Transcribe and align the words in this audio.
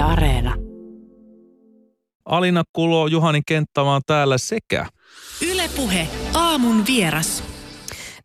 Yle 0.00 0.08
Areena. 0.08 0.54
Alina 2.24 2.62
Kulo, 2.72 3.06
Juhani 3.06 3.40
Kenttämaa 3.46 4.00
täällä 4.06 4.38
sekä 4.38 4.86
Ylepuhe 5.50 6.08
aamun 6.34 6.86
vieras. 6.86 7.44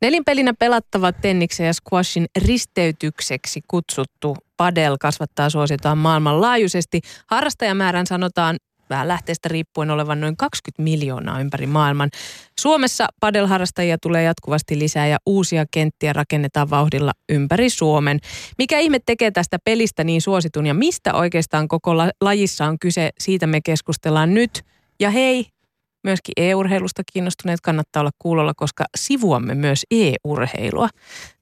Nelinpelinä 0.02 0.54
pelattava 0.60 1.12
tenniksen 1.12 1.66
ja 1.66 1.74
squashin 1.74 2.26
risteytykseksi 2.46 3.62
kutsuttu 3.68 4.38
padel 4.58 4.98
kasvattaa 5.00 5.50
suositaan 5.50 5.98
maailmanlaajuisesti. 5.98 7.02
Harrastajamäärän 7.30 8.08
sanotaan 8.08 8.58
vähän 8.90 9.08
lähteestä 9.08 9.50
riippuen 9.50 9.92
olevan 9.92 10.22
noin 10.22 10.38
20 10.38 10.84
miljoonaa 10.84 11.40
ympäri 11.40 11.68
maailman. 11.68 12.10
Suomessa 12.60 13.08
padelharrastajia 13.20 13.98
tulee 14.02 14.24
jatkuvasti 14.24 14.80
lisää 14.80 15.08
ja 15.08 15.18
uusia 15.26 15.66
kenttiä 15.72 16.14
rakennetaan 16.14 16.70
vauhdilla 16.70 17.12
ympäri 17.30 17.70
Suomen. 17.70 18.20
Mikä 18.58 18.80
ihme 18.80 19.00
tekee 19.06 19.32
tästä 19.32 19.58
pelistä 19.64 20.04
niin 20.04 20.22
suositun 20.22 20.66
ja 20.66 20.74
mistä 20.74 21.14
oikeastaan 21.14 21.68
koko 21.68 21.98
la- 21.98 22.12
lajissa 22.22 22.66
on 22.66 22.80
kyse, 22.80 23.10
siitä 23.20 23.48
me 23.48 23.62
keskustellaan 23.62 24.34
nyt. 24.34 24.62
Ja 25.00 25.10
hei, 25.10 25.46
myöskin 26.06 26.34
e-urheilusta 26.38 27.04
kiinnostuneet 27.14 27.62
kannattaa 27.62 28.00
olla 28.00 28.12
kuulolla, 28.20 28.54
koska 28.54 28.86
sivuamme 28.98 29.56
myös 29.56 29.86
e-urheilua. 29.92 30.90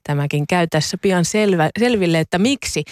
Tämäkin 0.03 0.47
käy 0.49 0.67
tässä 0.67 0.97
pian 0.97 1.25
selvä, 1.25 1.69
selville, 1.79 2.19
että 2.19 2.39
miksi. 2.39 2.83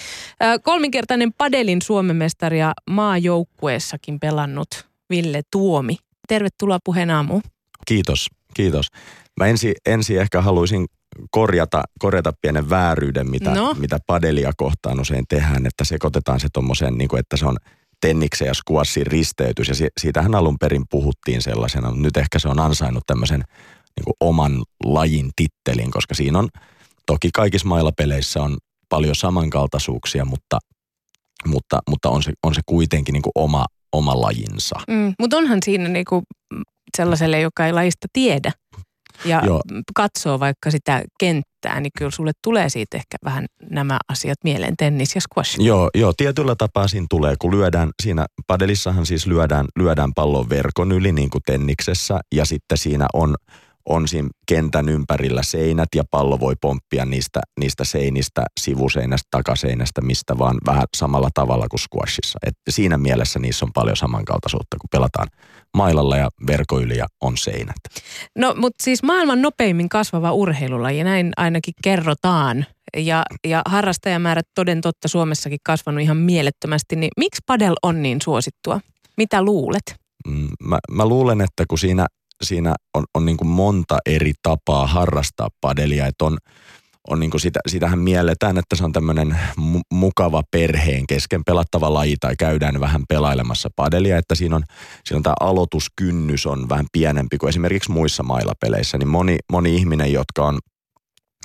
Kolminkertainen 0.64 1.34
padelin 1.34 1.82
Suomen 1.82 2.16
mestari 2.16 2.60
ja 2.60 2.74
maajoukkueessakin 2.90 4.20
pelannut 4.20 4.88
Ville 5.10 5.42
Tuomi. 5.52 5.98
Tervetuloa 6.28 6.80
puheen 6.84 7.10
aamuun. 7.10 7.42
Kiitos, 7.88 8.28
kiitos. 8.54 8.88
Mä 9.40 9.46
ensin 9.48 9.74
ensi 9.86 10.18
ehkä 10.18 10.42
haluaisin 10.42 10.86
korjata, 11.32 11.84
korjata 12.00 12.34
pienen 12.42 12.70
vääryyden, 12.70 13.30
mitä, 13.32 13.52
No. 13.52 13.76
mitä 13.80 13.98
padelia 14.08 14.52
kohtaan 14.58 15.00
usein 15.00 15.26
tehdään, 15.30 15.66
että 15.66 15.84
sekoitetaan 15.84 16.40
se 16.40 16.48
tommoseen, 16.54 16.98
niin 16.98 17.08
kuin, 17.08 17.20
että 17.20 17.38
se 17.38 17.46
on 17.46 17.58
tenniksen 18.02 18.46
ja 18.48 18.54
squashin 18.54 19.08
risteytys, 19.08 19.68
ja 19.68 19.76
si- 19.76 19.88
siitähän 20.02 20.36
alun 20.36 20.58
perin 20.60 20.84
puhuttiin 20.90 21.42
sellaisena, 21.42 21.88
mutta 21.88 22.02
nyt 22.02 22.18
ehkä 22.18 22.40
se 22.40 22.48
on 22.48 22.60
ansainnut 22.60 23.04
tämmöisen 23.08 23.44
niin 23.98 24.06
kuin 24.06 24.16
oman 24.20 24.64
lajin 24.86 25.32
tittelin, 25.36 25.92
koska 25.92 26.16
siinä 26.16 26.40
on, 26.40 26.50
toki 27.06 27.30
kaikissa 27.34 27.68
mailapeleissä 27.68 28.44
on 28.44 28.58
paljon 28.90 29.16
samankaltaisuuksia, 29.16 30.26
mutta, 30.26 30.60
mutta, 31.46 31.80
mutta 31.90 32.10
on, 32.10 32.24
se, 32.24 32.34
on 32.44 32.56
se 32.56 32.62
kuitenkin 32.66 33.14
niin 33.14 33.22
kuin 33.24 33.32
oma, 33.36 33.66
oma 33.94 34.22
lajinsa. 34.22 34.76
Mm, 34.88 35.14
Mutta 35.20 35.38
onhan 35.38 35.60
siinä 35.66 35.88
niinku 35.88 36.24
sellaiselle, 36.98 37.40
joka 37.40 37.66
ei 37.66 37.74
lajista 37.74 38.08
tiedä 38.14 38.52
ja 39.26 39.42
Joo. 39.46 39.62
katsoo 39.96 40.40
vaikka 40.40 40.72
sitä 40.72 41.04
kenttää, 41.20 41.80
niin 41.80 41.92
kyllä 41.98 42.12
sulle 42.12 42.32
tulee 42.44 42.70
siitä 42.70 42.98
ehkä 42.98 43.18
vähän 43.26 43.46
nämä 43.70 43.98
asiat 44.10 44.38
mieleen, 44.44 44.78
tennis 44.78 45.16
ja 45.16 45.22
squash. 45.22 45.60
Joo, 45.60 45.90
joo, 45.96 46.14
tietyllä 46.18 46.56
tapaa 46.56 46.88
siinä 46.88 47.06
tulee, 47.10 47.36
kun 47.40 47.52
lyödään, 47.52 47.90
siinä 48.04 48.26
padelissahan 48.48 49.06
siis 49.06 49.28
lyödään, 49.28 49.66
lyödään 49.76 50.14
pallon 50.16 50.50
verkon 50.50 50.92
yli 50.92 51.12
niin 51.12 51.30
kuin 51.30 51.42
tenniksessä 51.46 52.20
ja 52.36 52.46
sitten 52.46 52.78
siinä 52.78 53.08
on, 53.14 53.36
on 53.90 54.08
siinä 54.08 54.30
kentän 54.48 54.90
ympärillä 54.90 55.44
seinät 55.44 55.90
ja 55.96 56.04
pallo 56.12 56.40
voi 56.40 56.56
pomppia 56.62 57.06
niistä, 57.06 57.40
niistä 57.60 57.84
seinistä, 57.84 58.44
sivuseinästä, 58.60 59.28
takaseinästä, 59.32 60.02
mistä 60.02 60.38
vaan 60.38 60.58
vähän 60.66 60.84
samalla 60.98 61.30
tavalla 61.34 61.68
kuin 61.70 61.80
squashissa. 61.80 62.40
Et 62.46 62.54
siinä 62.70 62.98
mielessä 62.98 63.40
niissä 63.40 63.66
on 63.66 63.74
paljon 63.74 63.98
samankaltaisuutta, 63.98 64.78
kun 64.82 64.88
pelataan 64.92 65.28
mailalla 65.78 66.18
ja 66.18 66.30
verko 66.48 66.80
yli 66.80 66.98
ja 66.98 67.08
on 67.22 67.38
seinät. 67.38 67.76
No, 68.38 68.54
mutta 68.58 68.84
siis 68.84 69.04
maailman 69.04 69.42
nopeimmin 69.42 69.90
kasvava 69.90 70.32
urheilulaji, 70.32 71.04
näin 71.04 71.32
ainakin 71.38 71.74
kerrotaan. 71.84 72.66
Ja, 72.98 73.24
ja 73.48 73.62
harrastajamäärät 73.66 74.48
toden 74.56 74.82
totta 74.82 75.08
Suomessakin 75.08 75.60
kasvanut 75.66 76.02
ihan 76.02 76.18
mielettömästi, 76.18 76.96
niin 76.96 77.12
miksi 77.18 77.42
padel 77.46 77.76
on 77.84 78.02
niin 78.02 78.22
suosittua? 78.22 78.80
Mitä 79.18 79.42
luulet? 79.44 79.96
Mm, 80.28 80.48
Mä, 80.64 80.80
mä 80.92 81.06
luulen, 81.06 81.42
että 81.42 81.66
kun 81.68 81.78
siinä, 81.78 82.08
siinä 82.44 82.76
on, 82.94 83.04
on 83.16 83.26
niin 83.26 83.38
kuin 83.38 83.48
monta 83.48 83.98
eri 84.06 84.34
tapaa 84.44 84.88
harrastaa 84.88 85.50
padelia, 85.62 86.08
että 86.08 86.26
on, 86.26 86.38
on 87.08 87.20
niin 87.20 87.32
kuin 87.32 87.42
sitä, 87.42 87.60
sitähän 87.68 88.00
mielletään, 88.00 88.58
että 88.58 88.76
se 88.76 88.84
on 88.84 88.92
tämmöinen 88.92 89.40
mu- 89.60 89.82
mukava 89.94 90.44
perheen 90.52 91.08
kesken 91.08 91.42
pelattava 91.46 91.94
laji 91.94 92.16
tai 92.20 92.36
käydään 92.40 92.80
vähän 92.80 93.02
pelailemassa 93.10 93.70
padelia, 93.76 94.18
että 94.18 94.36
siinä 94.36 94.56
on, 94.56 94.64
siinä 95.06 95.18
on 95.18 95.24
tämä 95.24 95.34
aloituskynnys 95.40 96.46
on 96.46 96.70
vähän 96.70 96.86
pienempi 96.92 97.38
kuin 97.38 97.50
esimerkiksi 97.50 97.92
muissa 97.92 98.24
mailapeleissä, 98.24 98.98
niin 98.98 99.10
moni, 99.10 99.38
moni 99.52 99.76
ihminen, 99.76 100.14
jotka 100.14 100.46
on 100.46 100.60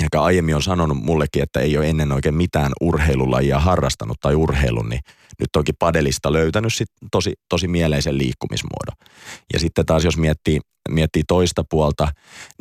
ehkä 0.03 0.23
aiemmin 0.23 0.55
on 0.55 0.62
sanonut 0.62 0.99
mullekin, 1.03 1.43
että 1.43 1.61
ei 1.61 1.79
ole 1.79 1.89
ennen 1.89 2.12
oikein 2.12 2.35
mitään 2.35 2.73
urheilulajia 2.81 3.61
harrastanut 3.61 4.17
tai 4.21 4.35
urheilun, 4.35 4.89
niin 4.89 5.01
nyt 5.41 5.49
toki 5.53 5.73
padelista 5.73 6.33
löytänyt 6.33 6.75
sit 6.75 6.89
tosi, 7.11 7.33
tosi 7.49 7.69
mieleisen 7.69 8.19
liikkumismuodon. 8.19 8.97
Ja 9.53 9.61
sitten 9.61 9.87
taas 9.87 10.05
jos 10.05 10.17
miettii, 10.17 10.61
miettii 10.89 11.23
toista 11.29 11.65
puolta, 11.71 12.09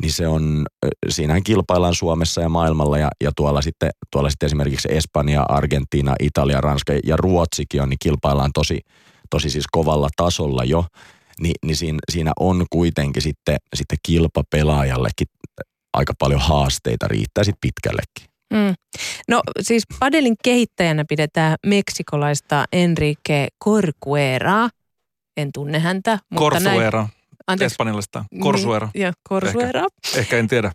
niin 0.02 0.12
se 0.12 0.28
on, 0.28 0.66
siinähän 1.08 1.42
kilpaillaan 1.42 1.94
Suomessa 1.94 2.40
ja 2.40 2.48
maailmalla 2.48 2.98
ja, 2.98 3.10
ja 3.20 3.30
tuolla, 3.36 3.62
sitten, 3.62 3.90
tuolla 4.12 4.30
sitten 4.30 4.46
esimerkiksi 4.46 4.88
Espanja, 4.90 5.44
Argentiina, 5.48 6.14
Italia, 6.20 6.60
Ranska 6.60 6.92
ja 7.04 7.16
Ruotsikin 7.16 7.82
on, 7.82 7.88
niin 7.88 7.98
kilpaillaan 8.02 8.50
tosi, 8.54 8.80
tosi 9.30 9.50
siis 9.50 9.66
kovalla 9.72 10.08
tasolla 10.16 10.64
jo. 10.64 10.84
Ni, 11.40 11.52
niin 11.64 11.76
siinä, 11.76 11.98
siinä 12.12 12.32
on 12.40 12.66
kuitenkin 12.70 13.22
sitten, 13.22 13.56
sitten 13.74 13.98
kilpapelaajallekin 14.02 15.26
aika 15.96 16.12
paljon 16.18 16.40
haasteita, 16.40 17.08
riittää 17.08 17.44
sitten 17.44 17.60
pitkällekin. 17.60 18.36
Mm. 18.52 18.74
No 19.28 19.40
siis 19.60 19.82
padelin 20.00 20.34
kehittäjänä 20.44 21.04
pidetään 21.08 21.56
meksikolaista 21.66 22.64
Enrique 22.72 23.48
Corcueraa. 23.64 24.68
En 25.36 25.50
tunne 25.54 25.78
häntä, 25.78 26.18
mutta 26.30 26.60
näin. 26.60 26.80
Anteeksi. 27.46 27.72
espanjalaista. 27.74 28.24
Corsuera. 28.42 28.88
Niin, 28.94 29.02
joo, 29.02 29.12
Corsuera. 29.28 29.84
Ehkä 30.16 30.38
en 30.38 30.48
tiedä, 30.48 30.72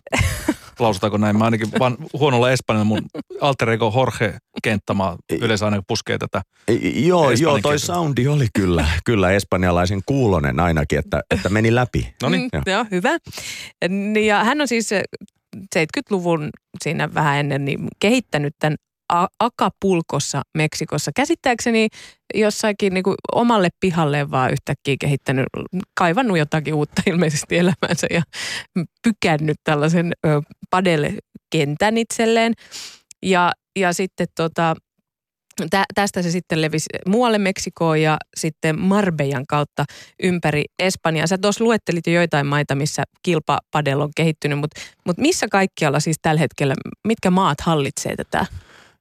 lausutaanko 0.79 1.17
näin. 1.17 1.37
Mä 1.37 1.45
ainakin 1.45 1.67
vaan 1.79 1.97
huonolla 2.13 2.51
espanjalla 2.51 2.85
mun 2.85 3.01
alter 3.41 3.69
ego 3.69 3.93
Jorge 3.95 4.37
Kenttämaa 4.63 5.17
yleensä 5.41 5.65
aina 5.65 5.81
puskee 5.87 6.17
tätä. 6.17 6.41
Ei, 6.67 7.07
Joo, 7.07 7.31
joo, 7.31 7.59
toi 7.61 7.79
soundi 7.79 8.27
oli 8.27 8.47
kyllä, 8.53 8.85
kyllä 9.05 9.31
espanjalaisen 9.31 10.01
kuulonen 10.05 10.59
ainakin, 10.59 10.99
että, 10.99 11.21
että 11.31 11.49
meni 11.49 11.75
läpi. 11.75 12.13
No 12.21 12.29
niin, 12.29 12.41
Mm, 12.41 12.49
joo. 12.53 12.75
joo, 12.77 12.85
hyvä. 12.91 13.17
Niin, 13.89 14.25
Ja 14.27 14.43
hän 14.43 14.61
on 14.61 14.67
siis 14.67 14.89
70-luvun 15.57 16.49
siinä 16.83 17.13
vähän 17.13 17.39
ennen 17.39 17.65
niin 17.65 17.87
kehittänyt 17.99 18.55
tämän 18.59 18.75
A- 19.13 19.27
Acapulcossa 19.39 20.41
Meksikossa. 20.57 21.11
Käsittääkseni 21.15 21.87
jossakin 22.33 22.93
niin 22.93 23.03
kuin 23.03 23.15
omalle 23.31 23.69
pihalleen 23.79 24.31
vaan 24.31 24.51
yhtäkkiä 24.51 24.95
kehittänyt, 25.01 25.45
kaivannut 25.99 26.37
jotakin 26.37 26.73
uutta 26.73 27.01
ilmeisesti 27.05 27.57
elämäänsä 27.57 28.07
ja 28.09 28.21
pykännyt 29.03 29.57
tällaisen 29.63 30.11
ö, 30.25 30.41
padel-kentän 30.69 31.97
itselleen. 31.97 32.53
Ja, 33.23 33.51
ja 33.79 33.93
sitten 33.93 34.27
tota, 34.35 34.75
tä, 35.69 35.83
tästä 35.95 36.21
se 36.21 36.31
sitten 36.31 36.61
levisi 36.61 36.89
muualle 37.07 37.37
Meksikoon 37.37 38.01
ja 38.01 38.17
sitten 38.37 38.79
Marbejan 38.79 39.45
kautta 39.47 39.85
ympäri 40.23 40.63
Espanjaa. 40.79 41.27
Sä 41.27 41.37
tuossa 41.37 41.63
luettelit 41.63 42.07
jo 42.07 42.13
joitain 42.13 42.47
maita, 42.47 42.75
missä 42.75 43.03
kilpapadel 43.23 44.01
on 44.01 44.09
kehittynyt, 44.15 44.59
mutta 44.59 44.81
mut 45.05 45.17
missä 45.17 45.47
kaikkialla 45.51 45.99
siis 45.99 46.17
tällä 46.21 46.39
hetkellä, 46.39 46.73
mitkä 47.07 47.31
maat 47.31 47.61
hallitsee 47.61 48.15
tätä 48.15 48.45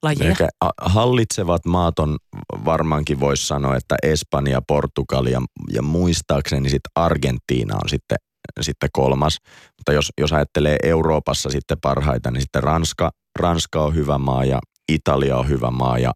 lajia? 0.03 0.29
Ehkä 0.29 0.47
a- 0.61 0.89
hallitsevat 0.89 1.65
maat 1.65 1.99
on 1.99 2.17
varmaankin 2.65 3.19
voisi 3.19 3.47
sanoa, 3.47 3.75
että 3.75 3.95
Espanja, 4.03 4.61
Portugali 4.67 5.31
ja, 5.31 5.41
ja 5.73 5.81
muistaakseni 5.81 6.69
sitten 6.69 6.91
Argentiina 6.95 7.75
on 7.75 7.89
sitten, 7.89 8.17
sitten 8.61 8.89
kolmas. 8.93 9.37
Mutta 9.77 9.93
jos, 9.93 10.09
jos 10.21 10.33
ajattelee 10.33 10.77
Euroopassa 10.83 11.49
sitten 11.49 11.77
parhaita, 11.81 12.31
niin 12.31 12.41
sitten 12.41 12.63
Ranska, 12.63 13.11
Ranska 13.39 13.83
on 13.83 13.95
hyvä 13.95 14.17
maa 14.17 14.45
ja 14.45 14.59
Italia 14.91 15.37
on 15.37 15.49
hyvä 15.49 15.71
maa 15.71 15.97
ja 15.97 16.11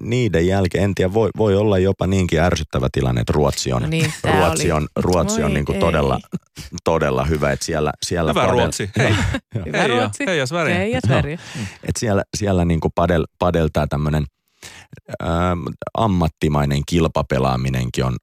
niiden 0.00 0.46
jälkeen, 0.46 0.84
en 0.84 0.94
tiedä, 0.94 1.12
voi, 1.14 1.30
voi 1.36 1.56
olla 1.56 1.78
jopa 1.78 2.06
niinkin 2.06 2.40
ärsyttävä 2.40 2.88
tilanne, 2.92 3.20
että 3.20 3.32
Ruotsi 3.32 3.72
on, 3.72 3.82
No 3.82 3.88
niin, 3.88 4.12
Ruotsi 4.24 4.72
oli- 4.72 4.72
on, 4.72 4.88
Ruotsi 4.96 5.42
on 5.42 5.54
niin 5.54 5.64
kuin 5.64 5.80
todella, 5.80 6.20
todella 6.84 7.24
hyvä, 7.24 7.52
että 7.52 7.66
siellä, 7.66 7.92
siellä 8.06 8.30
hyvä 8.30 8.44
padel- 8.46 8.50
Ruotsi. 8.50 8.90
Hei, 8.98 9.10
Hyvä 9.66 9.78
hei 9.78 9.90
ja, 9.90 9.98
Ruotsi. 10.00 10.26
hei 10.26 10.38
ja 10.38 10.46
Sverige. 10.46 10.78
Hei 10.78 10.92
ja 10.92 11.00
Sverige. 11.06 11.38
Et 11.82 11.96
siellä, 11.98 12.22
siellä 12.36 12.64
niin 12.64 12.80
kuin 12.80 12.92
padel, 12.94 13.24
padeltaa 13.38 13.86
tämmöinen 13.86 14.24
ammattimainen 15.94 16.82
kilpapelaaminenkin 16.86 18.04
on, 18.04 18.16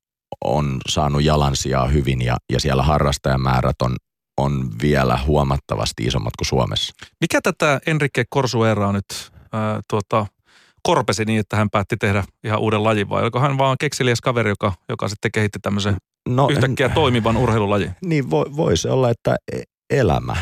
on 0.45 0.77
saanut 0.89 1.24
jalansijaa 1.24 1.88
hyvin 1.88 2.21
ja, 2.21 2.38
ja 2.51 2.59
siellä 2.59 2.83
harrastajamäärät 2.83 3.81
on, 3.81 3.95
on 4.38 4.69
vielä 4.81 5.19
huomattavasti 5.27 6.03
isommat 6.03 6.33
kuin 6.38 6.48
Suomessa. 6.48 6.94
Mikä 7.21 7.41
tätä 7.41 7.80
Enrique 7.88 8.24
Corsueraa 8.33 8.91
nyt 8.91 9.06
ää, 9.51 9.81
tuota, 9.89 10.25
korpesi 10.86 11.26
niin, 11.26 11.40
että 11.40 11.58
hän 11.58 11.70
päätti 11.70 11.98
tehdä 11.98 12.24
ihan 12.44 12.60
uuden 12.60 12.84
lajin 12.84 13.10
vai 13.10 13.22
oliko 13.22 13.40
hän 13.40 13.58
vaan 13.58 13.76
kekseliäs 13.80 14.22
kaveri, 14.22 14.50
joka, 14.50 14.74
joka 14.90 15.08
sitten 15.08 15.32
kehitti 15.32 15.60
tämmöisen 15.62 15.96
No, 16.30 16.48
yhtäkkiä 16.52 16.90
toimivan 16.90 17.38
urheilulajin? 17.38 17.92
Niin 18.06 18.30
voi, 18.30 18.46
voi 18.56 18.78
se 18.78 18.90
olla, 18.90 19.10
että 19.10 19.36
e- 19.52 19.62
elämä. 19.90 20.36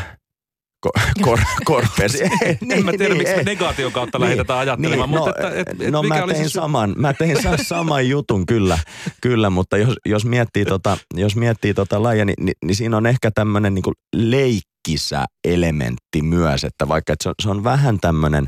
ko- 0.86 1.00
kor- 1.24 1.38
korpesi. 1.64 2.24
en 2.70 2.84
mä 2.84 2.92
tiedä, 2.98 3.14
miksi 3.14 3.36
me 3.36 3.42
negaation 3.42 3.92
kautta 3.92 4.20
lähetetään 4.20 4.58
ajattelemaan, 4.58 5.10
niin, 5.10 5.18
mutta 5.18 5.30
no, 5.42 5.48
että, 5.48 5.60
et, 5.60 5.80
et 5.80 5.90
no 5.90 6.02
mikä 6.02 6.26
mä 6.26 6.32
tein, 6.32 6.46
su- 6.46 6.50
saman, 6.50 6.94
mä 6.96 7.12
tein 7.12 7.42
sa- 7.42 7.64
saman 7.74 8.08
jutun 8.08 8.46
kyllä, 8.46 8.78
kyllä 9.20 9.50
mutta 9.50 9.76
jos, 9.76 9.94
jos 10.06 10.24
miettii 10.24 10.64
tota, 10.64 10.98
jos 11.14 11.36
miettii 11.36 11.74
tota 11.74 12.02
lajia, 12.02 12.24
niin, 12.24 12.44
niin, 12.44 12.54
niin 12.64 12.76
siinä 12.76 12.96
on 12.96 13.06
ehkä 13.06 13.30
tämmöinen 13.30 13.74
niin 13.74 13.84
leikkisä 14.16 15.24
elementti 15.44 16.22
myös, 16.22 16.64
että 16.64 16.88
vaikka 16.88 17.12
että 17.12 17.22
se, 17.22 17.28
on, 17.28 17.34
se 17.42 17.50
on 17.50 17.64
vähän 17.64 17.98
tämmöinen 18.00 18.46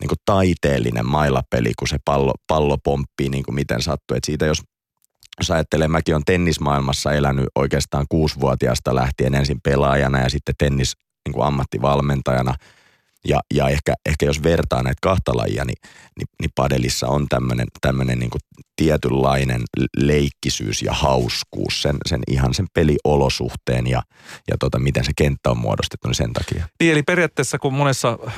niin 0.00 0.08
kuin 0.08 0.18
taiteellinen 0.24 1.06
mailapeli, 1.06 1.72
kun 1.78 1.88
se 1.88 1.96
pallo, 2.04 2.32
pallo 2.46 2.78
pomppii 2.84 3.28
niin 3.28 3.44
kuin 3.44 3.54
miten 3.54 3.82
sattuu. 3.82 4.16
Et 4.16 4.24
siitä 4.24 4.46
jos, 4.46 4.62
jos 5.38 5.50
ajattelee, 5.50 5.88
mäkin 5.88 6.16
on 6.16 6.24
tennismaailmassa 6.24 7.12
elänyt 7.12 7.46
oikeastaan 7.54 8.06
kuusivuotiaasta 8.08 8.94
lähtien 8.94 9.34
ensin 9.34 9.60
pelaajana 9.60 10.20
ja 10.20 10.30
sitten 10.30 10.54
tennis 10.58 10.92
niin 11.26 11.32
kuin 11.32 11.46
ammattivalmentajana. 11.46 12.54
Ja, 13.28 13.40
ja 13.54 13.68
ehkä, 13.68 13.94
ehkä 14.06 14.26
jos 14.26 14.42
vertaa 14.42 14.82
näitä 14.82 14.98
kahta 15.02 15.36
lajia, 15.36 15.64
niin, 15.64 15.78
niin, 16.18 16.26
niin 16.40 16.50
padelissa 16.54 17.08
on 17.08 17.26
tämmöinen 17.28 17.66
tämmönen 17.80 18.18
niin 18.18 18.30
tietynlainen 18.76 19.62
leikkisyys 19.96 20.82
ja 20.82 20.92
hauskuus 20.92 21.82
sen, 21.82 21.96
sen 22.06 22.20
ihan 22.28 22.54
sen 22.54 22.66
peliolosuhteen 22.74 23.86
ja, 23.86 24.02
ja 24.48 24.56
tota, 24.60 24.78
miten 24.78 25.04
se 25.04 25.12
kenttä 25.16 25.50
on 25.50 25.58
muodostettu, 25.58 26.08
niin 26.08 26.14
sen 26.14 26.32
takia. 26.32 26.66
Niin, 26.80 26.92
eli 26.92 27.02
periaatteessa 27.02 27.58
kun 27.58 27.74
monessa 27.74 28.08
äh, 28.08 28.36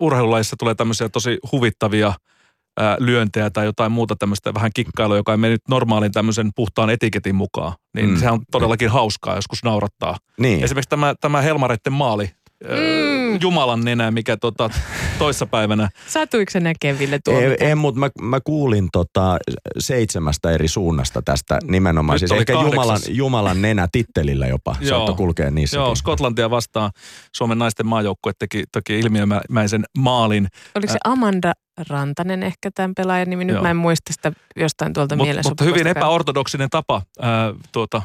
urheilulajissa 0.00 0.56
tulee 0.58 0.74
tämmöisiä 0.74 1.08
tosi 1.08 1.38
huvittavia 1.52 2.08
äh, 2.08 2.96
lyöntejä 2.98 3.50
tai 3.50 3.64
jotain 3.64 3.92
muuta 3.92 4.16
tämmöistä 4.16 4.54
vähän 4.54 4.70
kikkailua, 4.74 5.16
joka 5.16 5.32
ei 5.32 5.38
mene 5.38 5.52
nyt 5.52 5.68
normaalin 5.68 6.12
tämmöisen 6.12 6.50
puhtaan 6.56 6.90
etiketin 6.90 7.34
mukaan, 7.34 7.72
niin 7.94 8.10
mm. 8.10 8.16
sehän 8.16 8.34
on 8.34 8.40
todellakin 8.50 8.90
hauskaa, 8.90 9.34
joskus 9.34 9.64
naurattaa. 9.64 10.16
Niin. 10.38 10.64
Esimerkiksi 10.64 10.90
tämä, 10.90 11.14
tämä 11.20 11.42
Helmareitten 11.42 11.92
maali, 11.92 12.30
mm. 12.64 13.38
Jumalan 13.40 13.80
nenä, 13.84 14.10
mikä 14.10 14.36
tota, 14.36 14.70
toissapäivänä. 15.18 15.88
Satuiko 16.06 16.50
se 16.50 16.60
näkee 16.60 16.98
Ville 16.98 17.18
tuo? 17.24 17.40
Ei, 17.40 17.56
ei 17.60 17.74
mutta 17.74 18.00
mä, 18.00 18.10
mä, 18.20 18.40
kuulin 18.44 18.88
tota 18.92 19.38
seitsemästä 19.78 20.50
eri 20.50 20.68
suunnasta 20.68 21.22
tästä 21.22 21.58
nimenomaan. 21.64 22.14
Nyt 22.14 22.18
siis 22.18 22.32
oli 22.32 22.40
ehkä 22.40 22.52
kahdeksas. 22.52 22.74
Jumalan, 22.76 23.00
Jumalan 23.08 23.62
nenä 23.62 23.88
tittelillä 23.92 24.46
jopa. 24.46 24.76
Joo. 24.80 24.88
Saattoi 24.88 25.14
kulkea 25.14 25.50
niissä. 25.50 25.76
Joo, 25.76 25.94
Skotlantia 25.94 26.50
vastaan 26.50 26.90
Suomen 27.36 27.58
naisten 27.58 27.86
maajoukkue 27.86 28.32
teki 28.38 28.64
toki 28.72 28.98
ilmiömäisen 28.98 29.84
maalin. 29.98 30.48
Oliko 30.74 30.92
se 30.92 30.98
Amanda 31.04 31.52
Rantanen 31.88 32.42
ehkä 32.42 32.70
tämän 32.74 32.94
pelaajan 32.96 33.30
nimi? 33.30 33.44
Nyt 33.44 33.54
Joo. 33.54 33.62
mä 33.62 33.70
en 33.70 33.76
muista 33.76 34.12
sitä 34.12 34.32
jostain 34.56 34.92
tuolta 34.92 35.16
Mut, 35.16 35.26
mielessä. 35.26 35.50
mutta 35.50 35.64
hyvin 35.64 35.86
epäortodoksinen 35.86 36.70
tapa 36.70 37.02
ää, 37.20 37.54
tuota, 37.72 38.02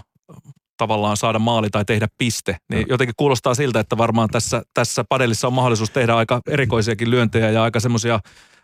tavallaan 0.78 1.18
saada 1.18 1.40
maali 1.40 1.70
tai 1.70 1.86
tehdä 1.86 2.08
piste. 2.18 2.58
Niin 2.70 2.86
jotenkin 2.90 3.14
kuulostaa 3.18 3.54
siltä, 3.54 3.80
että 3.80 3.98
varmaan 3.98 4.30
tässä, 4.30 4.62
tässä 4.74 5.04
padelissa 5.10 5.48
on 5.48 5.54
mahdollisuus 5.54 5.90
tehdä 5.90 6.16
aika 6.16 6.42
erikoisiakin 6.48 7.12
lyöntejä 7.12 7.52
ja 7.52 7.64
aika 7.64 7.80
semmoisia 7.80 8.20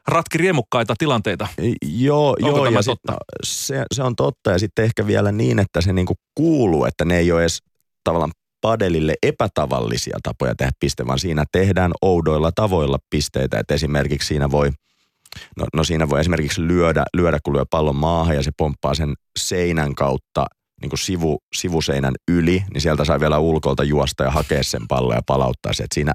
ratkiriemukkaita 0.07 0.93
tilanteita. 0.97 1.47
Joo, 1.81 2.29
Onko 2.29 2.57
joo 2.57 2.65
ja 2.65 2.83
totta? 2.83 3.13
Se, 3.43 3.83
se 3.93 4.03
on 4.03 4.15
totta 4.15 4.51
ja 4.51 4.59
sitten 4.59 4.85
ehkä 4.85 5.07
vielä 5.07 5.31
niin, 5.31 5.59
että 5.59 5.81
se 5.81 5.93
niinku 5.93 6.13
kuuluu, 6.35 6.85
että 6.85 7.05
ne 7.05 7.17
ei 7.17 7.31
ole 7.31 7.41
edes 7.41 7.59
tavallaan 8.03 8.31
padelille 8.61 9.15
epätavallisia 9.23 10.17
tapoja 10.23 10.55
tehdä 10.55 10.71
piste, 10.79 11.07
vaan 11.07 11.19
siinä 11.19 11.45
tehdään 11.51 11.91
oudoilla 12.01 12.51
tavoilla 12.51 12.97
pisteitä. 13.09 13.59
Et 13.59 13.71
esimerkiksi 13.71 14.27
siinä 14.27 14.51
voi, 14.51 14.69
no, 15.57 15.65
no 15.73 15.83
siinä 15.83 16.09
voi 16.09 16.19
esimerkiksi 16.19 16.61
lyödä, 16.67 17.03
lyödä, 17.17 17.39
kun 17.43 17.53
lyö 17.53 17.65
pallon 17.69 17.95
maahan 17.95 18.35
ja 18.35 18.43
se 18.43 18.51
pomppaa 18.57 18.95
sen 18.95 19.13
seinän 19.39 19.95
kautta 19.95 20.45
niin 20.81 20.89
kuin 20.89 20.99
sivu, 20.99 21.39
sivuseinän 21.53 22.13
yli, 22.31 22.63
niin 22.73 22.81
sieltä 22.81 23.05
saa 23.05 23.19
vielä 23.19 23.39
ulkolta 23.39 23.83
juosta 23.83 24.23
ja 24.23 24.31
hakea 24.31 24.63
sen 24.63 24.87
pallon 24.87 25.15
ja 25.15 25.21
palauttaa 25.25 25.73
se. 25.73 25.83
Et 25.83 25.91
siinä 25.93 26.13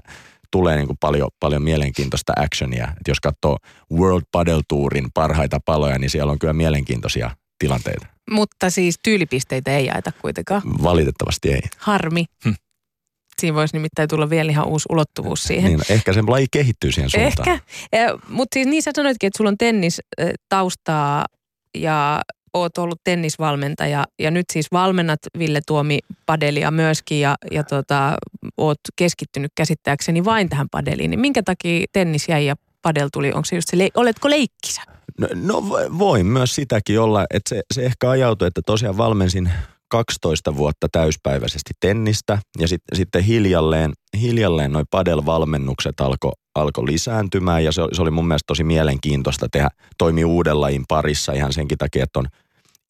tulee 0.51 0.75
niin 0.75 0.87
kuin 0.87 0.97
paljon, 0.99 1.29
paljon 1.39 1.61
mielenkiintoista 1.61 2.33
actionia. 2.35 2.87
Et 2.87 3.07
jos 3.07 3.19
katsoo 3.19 3.57
World 3.93 4.23
Padel 4.31 4.61
Tourin 4.67 5.07
parhaita 5.13 5.59
paloja, 5.65 5.99
niin 5.99 6.09
siellä 6.09 6.31
on 6.31 6.39
kyllä 6.39 6.53
mielenkiintoisia 6.53 7.31
tilanteita. 7.59 8.07
Mutta 8.31 8.69
siis 8.69 8.99
tyylipisteitä 9.03 9.77
ei 9.77 9.85
jaeta 9.85 10.11
kuitenkaan. 10.21 10.61
Valitettavasti 10.83 11.53
ei. 11.53 11.61
Harmi. 11.77 12.25
Hm. 12.45 12.53
Siinä 13.41 13.55
voisi 13.55 13.75
nimittäin 13.75 14.09
tulla 14.09 14.29
vielä 14.29 14.51
ihan 14.51 14.67
uusi 14.67 14.85
ulottuvuus 14.89 15.43
siihen. 15.43 15.71
Niin, 15.71 15.81
ehkä 15.89 16.13
se 16.13 16.21
laji 16.27 16.47
kehittyy 16.51 16.91
siihen 16.91 17.09
suuntaan. 17.09 17.49
Ehkä. 17.49 18.17
Mutta 18.29 18.53
siis 18.53 18.67
niin 18.67 18.83
sä 18.83 18.91
sanoitkin, 18.95 19.27
että 19.27 19.37
sulla 19.37 19.49
on 19.49 19.57
tennistaustaa 19.57 21.25
ja 21.75 22.21
oot 22.57 22.77
ollut 22.77 23.01
tennisvalmentaja 23.03 24.05
ja 24.19 24.31
nyt 24.31 24.45
siis 24.53 24.67
valmennat 24.71 25.19
Ville 25.39 25.61
Tuomi 25.67 25.99
padelia 26.25 26.71
myöskin 26.71 27.19
ja, 27.19 27.35
ja 27.51 27.63
tota, 27.63 28.17
oot 28.57 28.79
keskittynyt 28.95 29.51
käsittääkseni 29.55 30.25
vain 30.25 30.49
tähän 30.49 30.67
padeliin. 30.71 31.09
Niin 31.11 31.19
minkä 31.19 31.43
takia 31.43 31.85
tennis 31.93 32.29
jäi 32.29 32.45
ja 32.45 32.55
padel 32.81 33.09
tuli? 33.13 33.27
Onko 33.27 33.45
se 33.45 33.55
just 33.55 33.69
se, 33.69 33.77
le- 33.77 33.89
oletko 33.95 34.29
leikkisä? 34.29 34.81
No, 35.19 35.27
no 35.35 35.53
vo- 35.53 35.99
voi 35.99 36.23
myös 36.23 36.55
sitäkin 36.55 36.99
olla, 36.99 37.25
että 37.33 37.55
se, 37.55 37.61
se 37.73 37.85
ehkä 37.85 38.09
ajautui, 38.09 38.47
että 38.47 38.61
tosiaan 38.65 38.97
valmensin 38.97 39.51
12 39.89 40.55
vuotta 40.55 40.87
täyspäiväisesti 40.91 41.73
tennistä 41.79 42.39
ja 42.59 42.67
sit, 42.67 42.81
sitten 42.93 43.23
hiljalleen, 43.23 43.93
hiljalleen 44.21 44.71
noi 44.71 44.83
padel-valmennukset 44.91 45.99
alkoi 45.99 46.31
alko 46.55 46.85
lisääntymään 46.85 47.63
ja 47.63 47.71
se, 47.71 47.81
se 47.91 48.01
oli 48.01 48.11
mun 48.11 48.27
mielestä 48.27 48.47
tosi 48.47 48.63
mielenkiintoista 48.63 49.47
tehdä, 49.51 49.69
toimi 49.97 50.25
uuden 50.25 50.61
lajin 50.61 50.83
parissa 50.87 51.33
ihan 51.33 51.53
senkin 51.53 51.77
takia, 51.77 52.03
että 52.03 52.19
on 52.19 52.27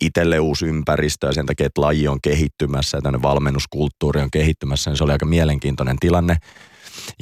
itselle 0.02 0.40
uusi 0.40 0.66
ympäristö 0.66 1.28
ja 1.28 1.34
sen 1.34 1.46
takia, 1.46 1.66
että 1.66 1.82
laji 1.82 2.08
on 2.08 2.22
kehittymässä 2.22 2.98
ja 2.98 3.02
tämmöinen 3.02 3.22
valmennuskulttuuri 3.22 4.22
on 4.22 4.32
kehittymässä, 4.32 4.90
niin 4.90 4.98
se 4.98 5.04
oli 5.04 5.12
aika 5.12 5.26
mielenkiintoinen 5.26 5.98
tilanne. 6.00 6.38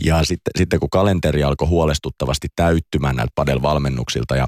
Ja 0.04 0.24
sitten, 0.24 0.52
sitten 0.58 0.80
kun 0.80 0.90
kalenteri 0.90 1.44
alkoi 1.44 1.68
huolestuttavasti 1.68 2.48
täyttymään 2.56 3.16
näiltä 3.16 3.32
padel-valmennuksilta 3.36 4.36
ja, 4.36 4.48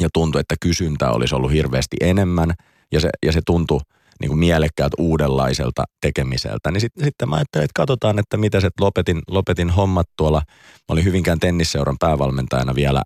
ja 0.00 0.08
tuntui, 0.12 0.40
että 0.40 0.54
kysyntää 0.60 1.12
olisi 1.12 1.34
ollut 1.34 1.52
hirveästi 1.52 1.96
enemmän 2.00 2.52
ja 2.92 3.00
se, 3.00 3.10
ja 3.26 3.32
se 3.32 3.40
tuntui 3.46 3.80
niin 4.20 4.28
kuin 4.28 4.38
mielekkäältä 4.38 4.94
uudenlaiselta 4.98 5.84
tekemiseltä, 6.00 6.70
niin 6.70 6.80
sitten 6.80 7.04
sit 7.04 7.14
mä 7.26 7.36
ajattelin, 7.36 7.64
että 7.64 7.80
katsotaan, 7.80 8.18
että 8.18 8.36
mitä 8.36 8.60
se 8.60 8.68
lopetin, 8.80 9.20
lopetin 9.28 9.70
hommat 9.70 10.06
tuolla. 10.16 10.42
Mä 10.48 10.84
olin 10.88 11.04
Hyvinkään 11.04 11.40
tennisseuran 11.40 11.96
päävalmentajana 12.00 12.74
vielä, 12.74 13.02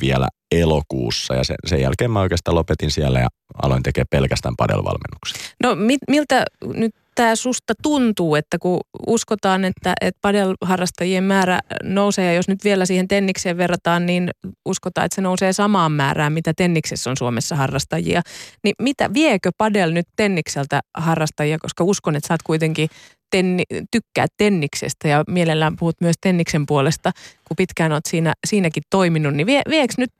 vielä 0.00 0.28
elokuussa 0.52 1.34
ja 1.34 1.44
sen, 1.44 1.56
sen 1.66 1.80
jälkeen 1.80 2.10
mä 2.10 2.20
oikeastaan 2.20 2.54
lopetin 2.54 2.90
siellä 2.90 3.20
ja 3.20 3.28
aloin 3.62 3.82
tekemään 3.82 4.06
pelkästään 4.10 4.54
padelvalmennuksia. 4.56 5.42
No 5.62 5.74
mit, 5.74 6.00
miltä 6.08 6.44
nyt 6.74 6.94
tämä 7.14 7.36
susta 7.36 7.74
tuntuu, 7.82 8.34
että 8.34 8.58
kun 8.58 8.80
uskotaan, 9.06 9.64
että, 9.64 9.94
että 10.00 10.18
padelharrastajien 10.22 11.24
määrä 11.24 11.60
nousee 11.82 12.24
ja 12.26 12.32
jos 12.32 12.48
nyt 12.48 12.64
vielä 12.64 12.86
siihen 12.86 13.08
tennikseen 13.08 13.56
verrataan, 13.56 14.06
niin 14.06 14.30
uskotaan, 14.66 15.04
että 15.04 15.14
se 15.14 15.20
nousee 15.20 15.52
samaan 15.52 15.92
määrään, 15.92 16.32
mitä 16.32 16.52
tenniksessä 16.56 17.10
on 17.10 17.16
Suomessa 17.16 17.56
harrastajia. 17.56 18.22
Niin 18.64 18.74
mitä, 18.82 19.14
viekö 19.14 19.50
padel 19.58 19.90
nyt 19.90 20.06
tennikseltä 20.16 20.80
harrastajia, 20.96 21.58
koska 21.58 21.84
uskon, 21.84 22.16
että 22.16 22.28
sä 22.28 22.34
oot 22.34 22.42
kuitenkin 22.42 22.88
tenni, 23.30 23.62
tykkää 23.90 24.26
tenniksestä 24.36 25.08
ja 25.08 25.24
mielellään 25.28 25.76
puhut 25.76 25.96
myös 26.00 26.16
tenniksen 26.20 26.66
puolesta, 26.66 27.12
kun 27.48 27.56
pitkään 27.56 27.92
oot 27.92 28.06
siinä, 28.08 28.32
siinäkin 28.46 28.82
toiminut, 28.90 29.34
niin 29.34 29.46
vie, 29.46 29.62
viekö 29.68 29.94
nyt 29.98 30.10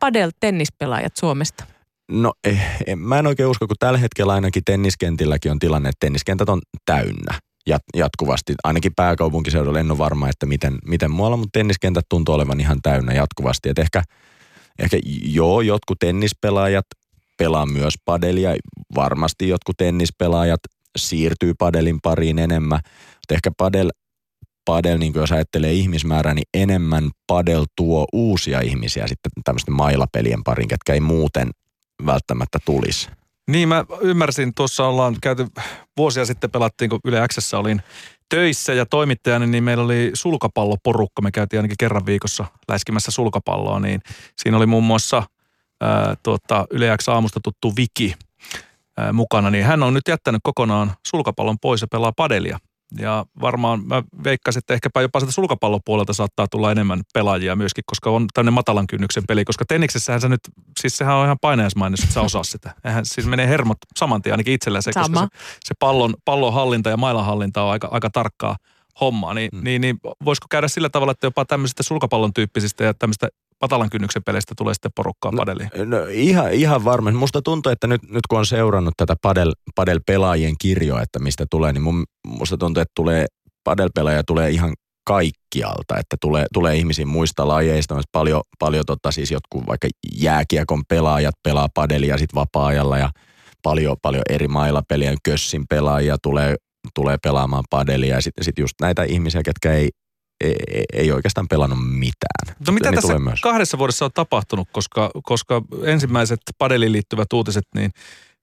padel 0.00 0.30
tennispelaajat 0.40 1.16
Suomesta? 1.16 1.64
No 2.10 2.32
eh, 2.44 2.62
eh, 2.86 2.96
mä 2.96 3.18
en 3.18 3.26
oikein 3.26 3.48
usko, 3.48 3.66
kun 3.66 3.76
tällä 3.78 3.98
hetkellä 3.98 4.32
ainakin 4.32 4.64
tenniskentilläkin 4.64 5.52
on 5.52 5.58
tilanne, 5.58 5.88
että 5.88 6.06
tenniskentät 6.06 6.48
on 6.48 6.60
täynnä 6.84 7.38
jat, 7.66 7.82
jatkuvasti. 7.96 8.54
Ainakin 8.64 8.92
pääkaupunkiseudulla 8.96 9.80
en 9.80 9.90
ole 9.90 9.98
varma, 9.98 10.28
että 10.28 10.46
miten, 10.46 10.78
miten 10.86 11.10
muualla, 11.10 11.36
mutta 11.36 11.58
tenniskentät 11.58 12.04
tuntuu 12.08 12.34
olevan 12.34 12.60
ihan 12.60 12.78
täynnä 12.82 13.12
jatkuvasti. 13.12 13.68
Et 13.68 13.78
ehkä, 13.78 14.02
ehkä 14.78 14.98
joo, 15.22 15.60
jotkut 15.60 15.98
tennispelaajat 15.98 16.86
pelaa 17.38 17.66
myös 17.66 17.94
padelia. 18.04 18.50
Varmasti 18.94 19.48
jotkut 19.48 19.76
tennispelaajat 19.76 20.60
siirtyy 20.98 21.54
padelin 21.58 21.98
pariin 22.02 22.38
enemmän. 22.38 22.80
Mutta 23.14 23.34
ehkä 23.34 23.50
padel, 23.56 23.90
padel 24.64 24.98
niin 24.98 25.12
jos 25.14 25.32
ajattelee 25.32 25.72
ihmismäärää, 25.72 26.34
niin 26.34 26.48
enemmän 26.54 27.10
padel 27.26 27.66
tuo 27.76 28.06
uusia 28.12 28.60
ihmisiä 28.60 29.06
sitten 29.06 29.32
tämmöisten 29.44 29.74
mailapelien 29.74 30.44
pariin, 30.44 30.68
ketkä 30.68 30.94
ei 30.94 31.00
muuten 31.00 31.50
välttämättä 32.06 32.58
tulisi. 32.64 33.10
Niin 33.50 33.68
mä 33.68 33.84
ymmärsin, 34.00 34.54
tuossa 34.54 34.86
ollaan 34.86 35.16
käyty, 35.22 35.46
vuosia 35.96 36.24
sitten 36.24 36.50
pelattiin, 36.50 36.90
kun 36.90 37.00
Yle 37.04 37.28
Xssä 37.28 37.58
olin 37.58 37.82
töissä 38.28 38.74
ja 38.74 38.86
toimittajana, 38.86 39.46
niin 39.46 39.64
meillä 39.64 39.84
oli 39.84 40.10
sulkapalloporukka. 40.14 41.22
Me 41.22 41.30
käytiin 41.30 41.58
ainakin 41.58 41.76
kerran 41.80 42.06
viikossa 42.06 42.44
läiskimässä 42.68 43.10
sulkapalloa, 43.10 43.80
niin 43.80 44.00
siinä 44.36 44.56
oli 44.56 44.66
muun 44.66 44.84
muassa 44.84 45.22
ää, 45.80 46.14
tuota, 46.22 46.66
Yle 46.70 46.96
X 46.96 47.08
aamusta 47.08 47.40
tuttu 47.44 47.72
Viki 47.76 48.14
ää, 48.96 49.12
mukana, 49.12 49.50
niin 49.50 49.64
hän 49.64 49.82
on 49.82 49.94
nyt 49.94 50.08
jättänyt 50.08 50.40
kokonaan 50.44 50.92
sulkapallon 51.06 51.58
pois 51.58 51.80
ja 51.80 51.86
pelaa 51.88 52.12
padelia. 52.16 52.58
Ja 52.98 53.26
varmaan 53.40 53.86
mä 53.86 54.02
veikkasin, 54.24 54.58
että 54.58 54.74
ehkäpä 54.74 55.00
jopa 55.00 55.20
sieltä 55.20 55.32
sulkapallopuolelta 55.32 56.12
saattaa 56.12 56.48
tulla 56.48 56.72
enemmän 56.72 57.00
pelaajia 57.14 57.56
myöskin, 57.56 57.84
koska 57.86 58.10
on 58.10 58.26
tämmöinen 58.34 58.54
matalan 58.54 58.86
kynnyksen 58.86 59.22
peli. 59.28 59.44
Koska 59.44 59.64
tenniksessähän 59.64 60.20
se 60.20 60.28
nyt, 60.28 60.40
siis 60.80 60.96
sehän 60.96 61.16
on 61.16 61.24
ihan 61.24 61.38
painajaismainen, 61.40 61.98
että 62.02 62.14
sä 62.14 62.20
osaa 62.20 62.44
sitä. 62.44 62.74
Eihän, 62.84 63.06
siis 63.06 63.26
menee 63.26 63.48
hermot 63.48 63.78
saman 63.96 64.22
tien 64.22 64.32
ainakin 64.32 64.54
itsellä 64.54 64.80
se, 64.80 64.92
koska 64.92 65.20
se, 65.20 65.26
se 65.64 65.74
pallon, 65.78 66.14
pallon 66.24 66.52
hallinta 66.52 66.90
ja 66.90 66.96
mailan 66.96 67.24
hallinta 67.24 67.62
on 67.62 67.70
aika, 67.70 67.88
aika 67.90 68.10
tarkkaa 68.10 68.56
hommaa, 69.00 69.34
niin, 69.34 69.50
mm. 69.52 69.64
niin, 69.64 69.80
niin 69.80 70.00
voisiko 70.24 70.46
käydä 70.50 70.68
sillä 70.68 70.88
tavalla, 70.88 71.12
että 71.12 71.26
jopa 71.26 71.44
tämmöisistä 71.44 71.82
sulkapallon 71.82 72.32
tyyppisistä 72.34 72.84
ja 72.84 72.94
tämmöistä 72.94 73.28
patalan 73.60 73.90
kynnyksen 73.90 74.22
peleistä 74.26 74.54
tulee 74.56 74.74
sitten 74.74 74.90
porukkaa 74.96 75.32
padeliin? 75.36 75.70
No, 75.76 75.84
no 75.84 76.06
ihan, 76.10 76.52
ihan 76.52 76.84
varmasti. 76.84 77.18
Musta 77.18 77.42
tuntuu, 77.42 77.72
että 77.72 77.86
nyt, 77.86 78.02
nyt 78.10 78.26
kun 78.26 78.38
on 78.38 78.46
seurannut 78.46 78.94
tätä 78.96 79.16
padel, 79.22 79.52
padel-pelaajien 79.74 80.54
kirjoa, 80.60 81.02
että 81.02 81.18
mistä 81.18 81.44
tulee, 81.50 81.72
niin 81.72 81.82
mun, 81.82 82.04
musta 82.26 82.56
tuntuu, 82.56 82.80
että 82.80 82.92
tulee 82.96 83.26
padel-pelaaja 83.64 84.22
tulee 84.24 84.50
ihan 84.50 84.74
kaikkialta, 85.06 85.98
että 85.98 86.16
tulee, 86.20 86.46
tulee 86.52 86.76
ihmisiä 86.76 87.06
muista 87.06 87.48
lajeista, 87.48 87.94
on 87.94 88.02
paljon, 88.12 88.42
paljon 88.58 88.84
tota, 88.86 89.12
siis 89.12 89.30
jotkut 89.30 89.66
vaikka 89.66 89.88
jääkiekon 90.16 90.82
pelaajat 90.88 91.34
pelaa 91.42 91.68
padelia 91.74 92.18
sit 92.18 92.34
vapaa-ajalla 92.34 92.98
ja 92.98 93.10
paljon, 93.62 93.96
paljon 94.02 94.22
eri 94.28 94.48
mailla 94.48 94.82
pelien 94.88 95.16
kössin 95.24 95.64
pelaajia 95.70 96.16
tulee, 96.22 96.56
tulee 96.94 97.16
pelaamaan 97.22 97.64
padelia 97.70 98.14
ja 98.14 98.22
sitten 98.22 98.44
sit 98.44 98.58
just 98.58 98.74
näitä 98.80 99.04
ihmisiä, 99.04 99.42
ketkä 99.42 99.72
ei, 99.72 99.90
ei, 100.40 100.84
ei 100.92 101.12
oikeastaan 101.12 101.48
pelannut 101.48 101.78
mitään. 101.82 102.56
No 102.66 102.72
mitä 102.72 102.90
niin 102.90 103.00
tässä 103.00 103.18
myös. 103.18 103.40
kahdessa 103.40 103.78
vuodessa 103.78 104.04
on 104.04 104.10
tapahtunut, 104.14 104.68
koska, 104.72 105.10
koska 105.22 105.62
ensimmäiset 105.84 106.40
padeliin 106.58 106.92
liittyvät 106.92 107.32
uutiset, 107.32 107.64
niin, 107.74 107.90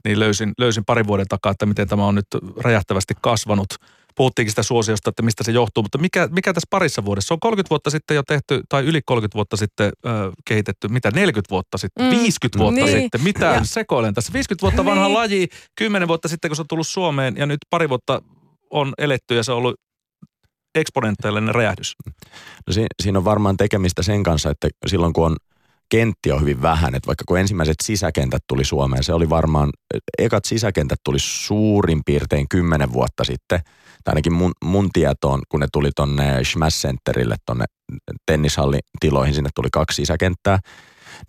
niin 0.06 0.20
löysin, 0.20 0.54
löysin 0.58 0.86
parin 0.86 1.08
vuoden 1.08 1.28
takaa, 1.28 1.52
että 1.52 1.66
miten 1.66 1.88
tämä 1.88 2.06
on 2.06 2.16
nyt 2.16 2.28
räjähtävästi 2.58 3.14
kasvanut– 3.22 3.68
puhuttiinkin 4.18 4.52
sitä 4.52 4.64
suosiosta, 4.64 5.10
että 5.10 5.24
mistä 5.24 5.44
se 5.44 5.52
johtuu, 5.52 5.84
mutta 5.84 5.98
mikä, 5.98 6.30
mikä 6.32 6.54
tässä 6.54 6.68
parissa 6.70 7.06
vuodessa? 7.06 7.28
Se 7.28 7.34
on 7.34 7.40
30 7.40 7.70
vuotta 7.70 7.90
sitten 7.90 8.16
jo 8.16 8.24
tehty, 8.24 8.62
tai 8.70 8.84
yli 8.84 9.02
30 9.06 9.36
vuotta 9.36 9.58
sitten 9.58 9.92
ö, 10.06 10.10
kehitetty, 10.46 10.88
mitä 10.88 11.12
40 11.12 11.50
vuotta 11.52 11.78
sitten, 11.78 12.06
mm. 12.06 12.12
50 12.12 12.60
vuotta 12.60 12.86
niin. 12.86 13.02
sitten, 13.02 13.24
mitä 13.24 13.46
ja. 13.46 13.64
sekoilen 13.64 14.14
tässä. 14.14 14.34
50 14.34 14.62
vuotta 14.62 14.86
vanha 14.86 15.06
niin. 15.06 15.14
laji, 15.14 15.48
10 15.76 16.08
vuotta 16.08 16.28
sitten 16.28 16.50
kun 16.50 16.56
se 16.56 16.62
on 16.62 16.68
tullut 16.68 16.88
Suomeen 16.88 17.38
ja 17.38 17.46
nyt 17.46 17.60
pari 17.70 17.90
vuotta 17.90 18.22
on 18.70 18.94
eletty 18.98 19.36
ja 19.36 19.44
se 19.44 19.52
on 19.52 19.58
ollut 19.58 19.80
eksponentiaalinen 20.76 21.56
räjähdys. 21.56 21.96
No 22.68 22.74
si- 22.74 22.86
siinä 23.04 23.20
on 23.20 23.26
varmaan 23.26 23.58
tekemistä 23.58 24.04
sen 24.04 24.24
kanssa, 24.24 24.50
että 24.50 24.68
silloin 24.88 25.14
kun 25.14 25.26
on 25.26 25.36
kenttiä 25.90 26.36
on 26.36 26.42
hyvin 26.42 26.62
vähän. 26.62 26.96
Että 26.96 27.08
vaikka 27.08 27.24
kun 27.28 27.40
ensimmäiset 27.40 27.76
sisäkentät 27.84 28.44
tuli 28.48 28.66
Suomeen, 28.66 29.04
se 29.04 29.14
oli 29.14 29.30
varmaan, 29.30 29.70
ekat 30.18 30.46
sisäkentät 30.46 31.00
tuli 31.04 31.18
suurin 31.20 32.02
piirtein 32.06 32.50
kymmenen 32.50 32.94
vuotta 32.94 33.24
sitten– 33.24 33.60
tai 34.08 34.12
ainakin 34.12 34.34
mun, 34.34 34.52
mun 34.64 34.90
tietoon, 34.94 35.42
kun 35.50 35.60
ne 35.60 35.68
tuli 35.74 35.90
tonne 35.96 36.44
Smash 36.44 36.78
Centerille, 36.78 37.36
tonne 37.46 37.66
tennishallitiloihin, 38.26 39.36
sinne 39.36 39.50
tuli 39.56 39.68
kaksi 39.72 39.96
sisäkenttää, 39.96 40.60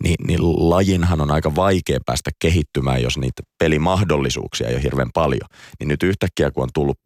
niin, 0.03 0.15
niin 0.27 0.39
lajinhan 0.69 1.21
on 1.21 1.31
aika 1.31 1.55
vaikea 1.55 1.99
päästä 2.05 2.31
kehittymään, 2.41 3.01
jos 3.01 3.17
niitä 3.17 3.43
pelimahdollisuuksia 3.63 4.67
ei 4.67 4.75
ole 4.75 4.83
hirveän 4.83 5.09
paljon. 5.13 5.49
Niin 5.79 5.87
nyt 5.87 6.03
yhtäkkiä, 6.03 6.51
kun 6.51 6.63
on 6.63 6.69
tullut, 6.73 6.97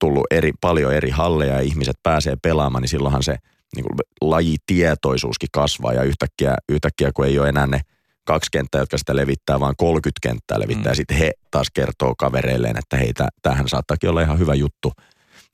tullut 0.00 0.26
eri, 0.30 0.52
paljon 0.60 0.94
eri 0.94 1.10
halleja 1.10 1.54
ja 1.54 1.60
ihmiset 1.60 1.96
pääsee 2.02 2.36
pelaamaan, 2.42 2.82
niin 2.82 2.88
silloinhan 2.88 3.22
se 3.22 3.36
niin 3.76 3.84
kuin 3.84 3.98
lajitietoisuuskin 4.20 5.48
kasvaa 5.52 5.92
ja 5.92 6.02
yhtäkkiä, 6.02 6.56
yhtäkkiä, 6.68 7.10
kun 7.14 7.26
ei 7.26 7.38
ole 7.38 7.48
enää 7.48 7.66
ne– 7.66 7.80
kaksi 8.24 8.50
kenttää, 8.52 8.80
jotka 8.80 8.98
sitä 8.98 9.16
levittää, 9.16 9.60
vaan 9.60 9.74
30 9.76 10.18
kenttää 10.22 10.60
levittää. 10.60 10.84
Mm. 10.84 10.90
Ja 10.90 10.94
sitten 10.94 11.16
he 11.16 11.32
taas 11.50 11.66
kertoo 11.74 12.14
kavereilleen, 12.18 12.78
että 12.78 12.96
hei, 12.96 13.12
tämähän 13.42 13.68
saattaakin 13.68 14.10
olla 14.10 14.22
ihan 14.22 14.38
hyvä 14.38 14.54
juttu. 14.54 14.92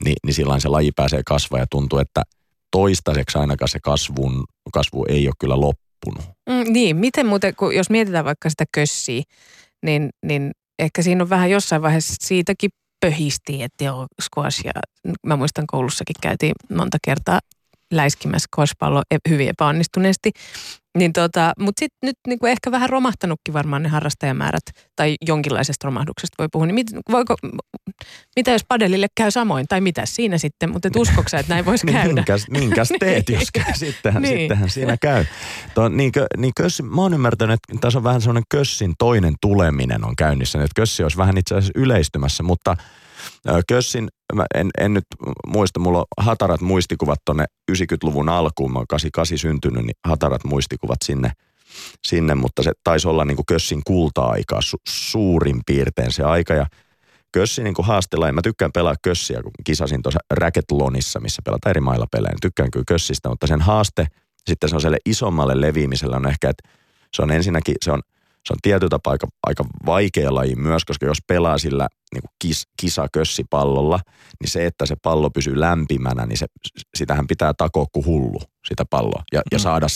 Ni, 0.04 0.14
niin 0.26 0.34
silloin 0.34 0.60
se 0.60 0.68
laji 0.68 0.92
pääsee 0.96 1.22
kasvaa 1.26 1.60
ja 1.60 1.66
tuntuu, 1.70 1.98
että 1.98 2.22
toistaiseksi 2.70 3.38
ainakaan 3.38 3.68
se 3.68 3.78
kasvun, 3.82 4.44
kasvu 4.72 5.04
ei 5.08 5.28
ole 5.28 5.34
kyllä 5.38 5.60
loppunut. 5.60 6.24
Mm, 6.50 6.72
niin, 6.72 6.96
miten 6.96 7.26
muuten, 7.26 7.54
kun 7.56 7.76
jos 7.76 7.90
mietitään 7.90 8.24
vaikka 8.24 8.50
sitä 8.50 8.64
kössiä, 8.74 9.22
niin, 9.82 10.10
niin 10.26 10.50
ehkä 10.78 11.02
siinä 11.02 11.24
on 11.24 11.30
vähän 11.30 11.50
jossain 11.50 11.82
vaiheessa 11.82 12.14
siitäkin 12.20 12.70
pöhisti, 13.00 13.62
että 13.62 13.84
joo, 13.84 14.06
squash 14.22 14.64
ja 14.64 14.72
mä 15.26 15.36
muistan 15.36 15.66
koulussakin 15.66 16.16
käytiin 16.22 16.52
monta 16.70 16.98
kertaa 17.04 17.40
läiskimässä 17.92 18.46
squash-pallo 18.56 19.02
e- 19.10 19.30
hyvin 19.30 19.48
epäonnistuneesti. 19.48 20.30
Niin 20.98 21.12
tota, 21.12 21.52
mutta 21.58 21.80
sitten 21.80 22.06
nyt 22.06 22.16
niinku 22.26 22.46
ehkä 22.46 22.70
vähän 22.70 22.90
romahtanutkin 22.90 23.54
varmaan 23.54 23.82
ne 23.82 23.88
harrastajamäärät, 23.88 24.62
tai 24.96 25.16
jonkinlaisesta 25.26 25.86
romahduksesta 25.86 26.34
voi 26.38 26.48
puhua. 26.52 26.66
Niin 26.66 26.74
mit, 26.74 26.86
voiko, 27.10 27.36
mitä 28.36 28.50
jos 28.50 28.64
padelille 28.68 29.06
käy 29.16 29.30
samoin, 29.30 29.66
tai 29.68 29.80
mitä 29.80 30.02
siinä 30.06 30.38
sitten, 30.38 30.70
mutta 30.70 30.88
et 30.88 30.96
uskoksa, 30.96 31.38
että 31.38 31.54
näin 31.54 31.64
voisi 31.64 31.86
käydä? 31.92 32.14
minkäs, 32.14 32.46
minkäs 32.50 32.88
teet, 33.00 33.28
jos 33.38 33.50
käy, 33.52 33.74
sittenhän, 33.74 34.22
niin. 34.22 34.38
sittenhän 34.38 34.70
siinä 34.70 34.96
käy. 34.96 35.24
Tuo, 35.74 35.88
niin, 35.88 36.12
niin 36.36 36.52
kössi, 36.56 36.82
mä 36.82 37.02
oon 37.02 37.14
ymmärtänyt, 37.14 37.54
että 37.54 37.80
tässä 37.80 37.98
on 37.98 38.04
vähän 38.04 38.20
semmoinen 38.20 38.44
kössin 38.50 38.94
toinen 38.98 39.34
tuleminen 39.40 40.04
on 40.04 40.16
käynnissä, 40.16 40.58
että 40.58 40.76
kössi 40.76 41.02
olisi 41.02 41.16
vähän 41.16 41.38
itse 41.38 41.54
asiassa 41.54 41.72
yleistymässä, 41.80 42.42
mutta– 42.42 42.76
Kössin, 43.68 44.08
mä 44.34 44.46
en, 44.54 44.70
en 44.78 44.94
nyt 44.94 45.04
muista, 45.46 45.80
mulla 45.80 45.98
on 45.98 46.04
hatarat 46.18 46.60
muistikuvat 46.60 47.18
tonne 47.24 47.44
90-luvun 47.72 48.28
alkuun, 48.28 48.72
mä 48.72 48.78
oon 48.78 48.86
88 48.88 49.38
syntynyt, 49.38 49.84
niin 49.84 49.96
hatarat 50.04 50.44
muistikuvat 50.44 50.98
sinne, 51.04 51.32
sinne 52.06 52.34
mutta 52.34 52.62
se 52.62 52.72
taisi 52.84 53.08
olla 53.08 53.24
niin 53.24 53.36
kuin 53.36 53.46
Kössin 53.46 53.82
kulta-aikaa 53.86 54.60
su, 54.62 54.76
suurin 54.88 55.60
piirtein 55.66 56.12
se 56.12 56.22
aika. 56.22 56.54
Ja 56.54 56.66
Kössi 57.32 57.62
niin 57.62 57.74
haastella, 57.82 58.26
ja 58.26 58.32
mä 58.32 58.42
tykkään 58.42 58.72
pelaa 58.72 58.94
kössiä, 59.02 59.42
kun 59.42 59.52
kisasin 59.64 60.02
tuossa 60.02 60.20
Racketlonissa, 60.30 61.20
missä 61.20 61.42
pelataan 61.44 61.70
eri 61.70 61.80
mailla 61.80 62.06
pelejä, 62.12 62.30
niin 62.30 62.40
tykkään 62.40 62.70
kyllä 62.70 62.84
kössistä, 62.88 63.28
mutta 63.28 63.46
sen 63.46 63.60
haaste 63.60 64.06
sitten 64.46 64.70
se 64.70 64.76
on 64.76 64.96
isommalle 65.06 65.60
leviimiselle 65.60 66.16
on 66.16 66.28
ehkä, 66.28 66.50
että 66.50 66.68
se 67.14 67.22
on 67.22 67.30
ensinnäkin, 67.30 67.74
se 67.84 67.92
on– 67.92 68.00
se 68.46 68.52
on 68.52 68.58
tietyllä 68.62 68.90
tapaa 68.90 69.10
aika, 69.10 69.26
aika 69.42 69.64
vaikea 69.86 70.34
laji 70.34 70.56
myös, 70.56 70.84
koska 70.84 71.06
jos 71.06 71.18
pelaa 71.26 71.58
sillä 71.58 71.88
niin 72.14 72.22
kuin 72.22 72.30
kis, 72.38 72.68
kisakössipallolla, 72.80 74.00
niin 74.40 74.50
se, 74.50 74.66
että 74.66 74.86
se 74.86 74.96
pallo 75.02 75.30
pysyy 75.30 75.60
lämpimänä, 75.60 76.26
niin 76.26 76.38
se, 76.38 76.46
sitähän 76.94 77.26
pitää 77.26 77.54
takoa 77.54 77.86
kuin 77.92 78.06
hullu 78.06 78.40
sitä 78.68 78.84
palloa 78.90 79.22
ja, 79.32 79.40
mm. 79.40 79.44
ja 79.52 79.58
saada, 79.58 79.86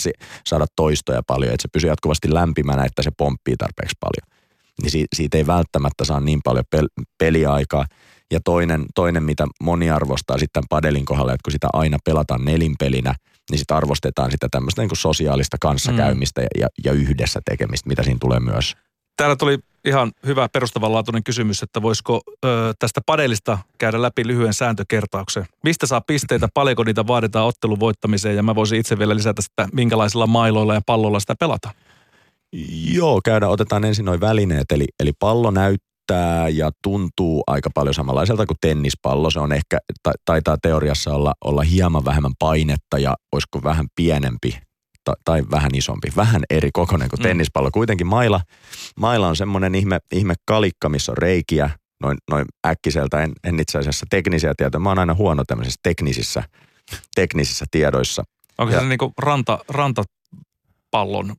saada 0.45 0.65
toistoja 0.75 1.21
paljon, 1.27 1.53
että 1.53 1.61
se 1.61 1.67
pysyy 1.73 1.89
jatkuvasti 1.89 2.33
lämpimänä, 2.33 2.85
että 2.85 3.03
se 3.03 3.11
pomppii 3.17 3.55
tarpeeksi 3.57 3.95
paljon. 3.99 4.35
Niin 4.81 4.91
si, 4.91 5.05
siitä 5.15 5.37
ei 5.37 5.47
välttämättä 5.47 6.05
saa 6.05 6.19
niin 6.19 6.39
paljon 6.43 6.65
pel, 6.69 6.87
peliaikaa. 7.17 7.85
Ja 8.31 8.39
toinen, 8.45 8.85
toinen, 8.95 9.23
mitä 9.23 9.47
moni 9.61 9.91
arvostaa 9.91 10.37
sitten 10.37 10.63
padelin 10.69 11.05
kohdalla, 11.05 11.33
että 11.33 11.43
kun 11.43 11.51
sitä 11.51 11.67
aina 11.73 11.97
pelataan 12.05 12.45
nelinpelinä– 12.45 13.15
niin 13.51 13.59
sitten 13.59 13.77
arvostetaan 13.77 14.31
sitä 14.31 14.47
tämmöistä 14.51 14.81
niin 14.81 14.89
sosiaalista 14.93 15.57
kanssakäymistä 15.61 16.41
mm. 16.41 16.47
ja, 16.59 16.67
ja 16.85 16.91
yhdessä 16.91 17.41
tekemistä, 17.45 17.89
mitä 17.89 18.03
siinä 18.03 18.17
tulee 18.21 18.39
myös. 18.39 18.75
Täällä 19.17 19.35
tuli 19.35 19.59
ihan 19.85 20.11
hyvä 20.25 20.49
perustavanlaatuinen 20.49 21.23
kysymys, 21.23 21.63
että 21.63 21.81
voisiko 21.81 22.21
ö, 22.45 22.73
tästä 22.79 23.01
padelista 23.05 23.57
käydä 23.77 24.01
läpi 24.01 24.27
lyhyen 24.27 24.53
sääntökertauksen. 24.53 25.45
Mistä 25.63 25.87
saa 25.87 26.01
pisteitä, 26.01 26.49
paljonko 26.53 26.83
niitä 26.83 27.07
vaaditaan 27.07 27.47
ottelun 27.47 27.79
voittamiseen 27.79 28.35
ja 28.35 28.43
mä 28.43 28.55
voisin 28.55 28.79
itse 28.79 28.99
vielä 28.99 29.15
lisätä 29.15 29.41
sitä, 29.41 29.67
minkälaisilla 29.73 30.27
mailoilla 30.27 30.73
ja 30.73 30.81
pallolla 30.85 31.19
sitä 31.19 31.35
pelata. 31.39 31.69
Joo, 32.91 33.21
käydään, 33.25 33.51
otetaan 33.51 33.85
ensin 33.85 34.05
noin 34.05 34.21
välineet, 34.21 34.71
eli, 34.71 34.85
eli 34.99 35.11
pallo 35.19 35.51
näyttää 35.51 35.94
näyttää 36.09 36.49
ja 36.49 36.71
tuntuu 36.83 37.43
aika 37.47 37.69
paljon 37.73 37.93
samanlaiselta 37.93 38.45
kuin 38.45 38.57
tennispallo. 38.61 39.29
Se 39.29 39.39
on 39.39 39.53
ehkä, 39.53 39.77
ta, 40.03 40.11
taitaa 40.25 40.57
teoriassa 40.61 41.13
olla, 41.13 41.33
olla 41.45 41.61
hieman 41.61 42.05
vähemmän 42.05 42.33
painetta 42.39 42.99
ja 42.99 43.15
olisiko 43.31 43.63
vähän 43.63 43.85
pienempi 43.95 44.59
ta, 45.03 45.13
tai 45.25 45.43
vähän 45.51 45.75
isompi. 45.75 46.07
Vähän 46.15 46.43
eri 46.49 46.69
kokoinen 46.73 47.09
kuin 47.09 47.19
mm. 47.19 47.23
tennispallo. 47.23 47.69
Kuitenkin 47.71 48.07
maila, 48.07 48.41
maila 48.99 49.27
on 49.27 49.35
semmoinen 49.35 49.75
ihme, 49.75 49.99
ihme 50.11 50.33
kalikka, 50.47 50.89
missä 50.89 51.11
on 51.11 51.17
reikiä. 51.17 51.69
Noin, 52.01 52.17
noin 52.31 52.45
äkkiseltä 52.67 53.23
en, 53.23 53.31
en 53.43 53.59
itse 53.59 53.77
asiassa 53.77 54.05
teknisiä 54.09 54.53
tietoja. 54.57 54.79
Mä 54.79 54.89
oon 54.89 54.99
aina 54.99 55.13
huono 55.13 55.43
tämmöisissä 55.47 55.79
teknisissä, 55.83 56.43
teknisissä 57.15 57.65
tiedoissa. 57.71 58.23
Onko 58.57 58.73
ja, 58.73 58.79
se 58.79 58.85
niin 58.85 58.97
kuin 58.97 59.11
ranta, 59.17 59.59
rantapallon 59.69 61.35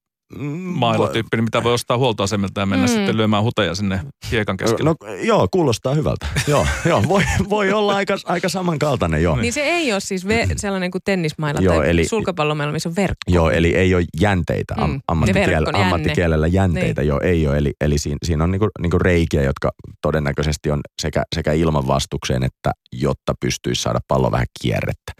mailotyyppinen, 0.59 1.45
mitä 1.45 1.65
voi 1.65 1.73
ostaa 1.75 1.99
huoltoasemilta 1.99 2.61
ja 2.61 2.67
mennä 2.67 2.87
mm. 2.87 2.93
sitten 2.93 3.17
lyömään 3.17 3.43
huteja 3.43 3.75
sinne 3.75 4.01
hiekan 4.31 4.57
keskelle. 4.57 4.91
No, 4.91 5.17
joo, 5.23 5.49
kuulostaa 5.51 5.95
hyvältä. 5.95 6.27
joo, 6.47 6.67
joo 6.89 7.03
voi, 7.09 7.23
voi 7.49 7.73
olla 7.73 7.97
aika, 7.97 8.17
aika 8.25 8.49
samankaltainen, 8.49 9.23
joo. 9.23 9.37
Niin 9.37 9.53
se 9.53 9.61
ei 9.61 9.93
ole 9.93 10.01
siis 10.01 10.27
ve- 10.27 10.53
sellainen 10.57 10.91
kuin 10.91 11.03
tennismailla 11.05 11.61
joo, 11.61 11.77
tai 11.77 11.91
eli, 11.91 12.09
sulkapallomailla, 12.09 12.73
missä 12.73 12.89
on 12.89 12.97
verkko. 12.97 13.23
Joo, 13.29 13.51
eli 13.51 13.75
ei 13.75 13.95
ole 13.95 14.05
jänteitä 14.21 14.75
am, 14.77 14.91
mm. 14.91 15.01
ammattikielellä, 15.09 15.71
jänne. 15.73 15.83
ammattikielellä 15.83 16.47
jänteitä, 16.47 17.01
niin. 17.01 17.09
joo, 17.09 17.21
ei 17.21 17.47
ole. 17.47 17.59
Eli, 17.59 17.73
eli 17.81 17.99
siinä, 17.99 18.19
siinä 18.23 18.45
on 18.45 18.51
niinku, 18.51 18.69
niinku 18.81 18.99
reikiä, 18.99 19.43
jotka 19.43 19.71
todennäköisesti 20.03 20.71
on 20.71 20.81
sekä, 21.03 21.23
sekä 21.35 21.53
ilmanvastukseen, 21.53 22.43
että 22.43 22.71
jotta 22.93 23.35
pystyisi 23.41 23.83
saada 23.83 24.01
pallo 24.09 24.31
vähän 24.31 24.47
kierrettä. 24.63 25.13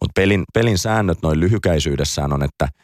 Mutta 0.00 0.12
pelin, 0.14 0.44
pelin 0.54 0.78
säännöt 0.78 1.18
noin 1.22 1.40
lyhykäisyydessään 1.40 2.32
on, 2.32 2.42
että– 2.42 2.68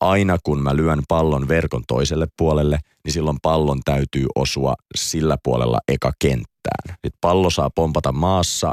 aina 0.00 0.38
kun 0.44 0.62
mä 0.62 0.76
lyön 0.76 1.02
pallon 1.08 1.48
verkon 1.48 1.82
toiselle 1.88 2.26
puolelle, 2.38 2.78
niin 3.04 3.12
silloin 3.12 3.38
pallon 3.42 3.80
täytyy 3.84 4.26
osua 4.34 4.74
sillä 4.96 5.36
puolella 5.44 5.78
eka 5.88 6.12
kenttään. 6.18 6.88
Sitten 6.88 7.18
pallo 7.20 7.50
saa 7.50 7.70
pompata 7.70 8.12
maassa 8.12 8.72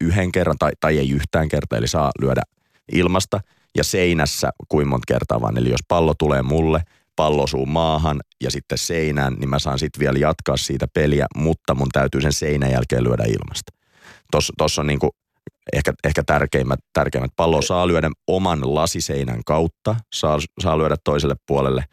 yhden 0.00 0.32
kerran 0.32 0.58
tai, 0.58 0.72
tai 0.80 0.98
ei 0.98 1.10
yhtään 1.10 1.48
kertaa, 1.48 1.78
eli 1.78 1.88
saa 1.88 2.10
lyödä 2.20 2.42
ilmasta 2.92 3.40
ja 3.76 3.84
seinässä 3.84 4.50
kuin 4.68 4.88
monta 4.88 5.04
kertaa 5.08 5.40
vaan. 5.40 5.58
Eli 5.58 5.70
jos 5.70 5.84
pallo 5.88 6.14
tulee 6.14 6.42
mulle, 6.42 6.82
pallo 7.16 7.42
osuu 7.42 7.66
maahan 7.66 8.20
ja 8.44 8.50
sitten 8.50 8.78
seinään, 8.78 9.34
niin 9.34 9.50
mä 9.50 9.58
saan 9.58 9.78
sitten 9.78 10.00
vielä 10.00 10.18
jatkaa 10.18 10.56
siitä 10.56 10.86
peliä, 10.94 11.26
mutta 11.36 11.74
mun 11.74 11.88
täytyy 11.92 12.20
sen 12.20 12.32
seinän 12.32 12.70
jälkeen 12.70 13.04
lyödä 13.04 13.24
ilmasta. 13.24 13.72
Tuossa 14.58 14.82
on 14.82 14.86
niinku 14.86 15.10
ehkä, 15.72 15.92
ehkä 16.04 16.22
tärkeimmät, 16.26 16.80
tärkeimmät. 16.92 17.30
Pallo 17.36 17.62
saa 17.62 17.88
lyödä 17.88 18.10
oman 18.26 18.74
lasiseinän 18.74 19.40
kautta, 19.46 19.96
saa, 20.14 20.38
saa 20.60 20.78
lyödä 20.78 20.96
toiselle 21.04 21.34
puolelle. 21.46 21.84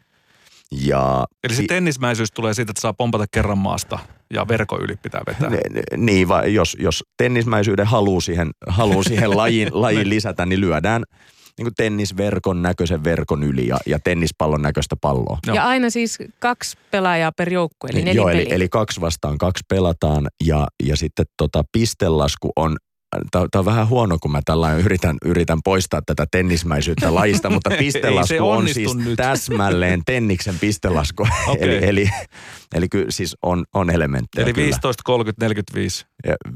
Ja 0.72 1.26
Eli 1.44 1.54
se 1.54 1.64
tennismäisyys 1.68 2.32
tulee 2.32 2.54
siitä, 2.54 2.70
että 2.70 2.80
saa 2.80 2.92
pompata 2.92 3.24
kerran 3.30 3.58
maasta 3.58 3.98
ja 4.32 4.48
verkon 4.48 4.80
yli 4.82 4.96
pitää 5.02 5.20
vetää. 5.26 5.50
Ne, 5.50 5.60
ne, 5.70 5.82
niin, 5.96 6.28
vai 6.28 6.54
jos, 6.54 6.76
jos 6.80 7.04
tennismäisyyden 7.16 7.86
haluaa 7.86 8.20
siihen, 8.20 8.50
haluu 8.66 9.02
siihen 9.02 9.36
lajiin, 9.36 9.68
lajiin 9.72 10.08
lisätä, 10.08 10.46
niin 10.46 10.60
lyödään 10.60 11.02
niin 11.58 11.64
kuin 11.64 11.74
tennisverkon 11.74 12.62
näköisen 12.62 13.04
verkon 13.04 13.42
yli 13.42 13.66
ja, 13.66 13.76
ja 13.86 13.98
tennispallon 14.04 14.62
näköistä 14.62 14.96
palloa. 15.00 15.38
Ja 15.46 15.66
aina 15.66 15.90
siis 15.90 16.18
kaksi 16.38 16.78
pelaajaa 16.90 17.32
per 17.32 17.52
joukkue, 17.52 17.90
eli 17.92 18.14
Joo, 18.14 18.28
eli, 18.28 18.46
eli 18.50 18.68
kaksi 18.68 19.00
vastaan 19.00 19.38
kaksi 19.38 19.64
pelataan 19.68 20.28
ja, 20.44 20.66
ja 20.82 20.96
sitten 20.96 21.26
tota 21.36 21.64
pistelasku 21.72 22.52
on 22.56 22.76
Tämä 23.30 23.46
on 23.56 23.64
vähän 23.64 23.88
huono, 23.88 24.18
kun 24.22 24.32
mä 24.32 24.40
tällainen 24.44 24.80
yritän, 24.84 25.16
yritän 25.24 25.58
poistaa 25.64 26.00
tätä 26.06 26.26
tennismäisyyttä 26.30 27.14
lajista, 27.14 27.50
mutta 27.50 27.70
pistelasku 27.78 28.50
on 28.50 28.68
siis 28.68 28.94
nyt. 28.96 29.16
täsmälleen 29.16 30.02
tenniksen 30.06 30.58
pistelasku. 30.58 31.26
Okay. 31.46 31.68
eli, 31.68 31.88
eli, 31.88 32.10
eli 32.74 32.88
kyllä 32.88 33.06
siis 33.10 33.36
on, 33.42 33.64
on 33.74 33.90
elementtejä. 33.90 34.44
Eli 34.44 34.54
15, 34.56 35.02
30, 35.04 35.44
45. 35.44 36.06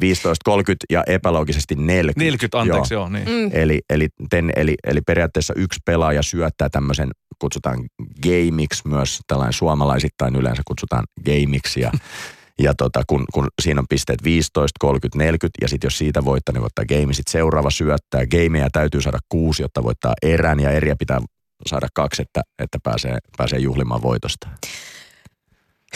15, 0.00 0.42
30 0.44 0.86
ja 0.90 1.04
epäloogisesti 1.06 1.74
40. 1.74 2.24
40, 2.24 2.60
anteeksi, 2.60 2.94
joo. 2.94 3.02
joo 3.02 3.08
niin. 3.08 3.28
mm. 3.28 3.50
eli, 3.52 3.80
eli, 3.90 4.08
ten, 4.30 4.52
eli, 4.56 4.74
eli 4.84 5.00
periaatteessa 5.00 5.54
yksi 5.56 5.80
pelaaja 5.84 6.22
syöttää 6.22 6.68
tämmöisen, 6.68 7.10
kutsutaan 7.38 7.78
gameiksi 8.22 8.88
myös, 8.88 9.20
tällainen 9.26 9.52
suomalaisittain 9.52 10.36
yleensä 10.36 10.62
kutsutaan 10.66 11.04
gameiksi 11.26 11.80
ja 11.80 11.92
Ja 12.62 12.74
tota, 12.74 13.02
kun, 13.06 13.24
kun 13.34 13.48
siinä 13.62 13.80
on 13.80 13.86
pisteet 13.88 14.24
15, 14.24 14.76
30, 14.80 15.18
40 15.24 15.58
ja 15.60 15.68
sitten 15.68 15.86
jos 15.86 15.98
siitä 15.98 16.24
voittaa, 16.24 16.52
niin 16.52 16.62
voittaa 16.62 16.84
game. 16.84 17.14
Sitten 17.14 17.32
seuraava 17.32 17.70
syöttää. 17.70 18.26
Gameja 18.26 18.68
täytyy 18.72 19.00
saada 19.00 19.18
kuusi, 19.28 19.62
jotta 19.62 19.82
voittaa 19.82 20.14
erän 20.22 20.60
ja 20.60 20.70
eriä 20.70 20.96
pitää 20.98 21.20
saada 21.66 21.88
kaksi, 21.94 22.22
että, 22.22 22.42
että 22.58 22.78
pääsee, 22.82 23.18
pääsee 23.36 23.58
juhlimaan 23.58 24.02
voitosta. 24.02 24.48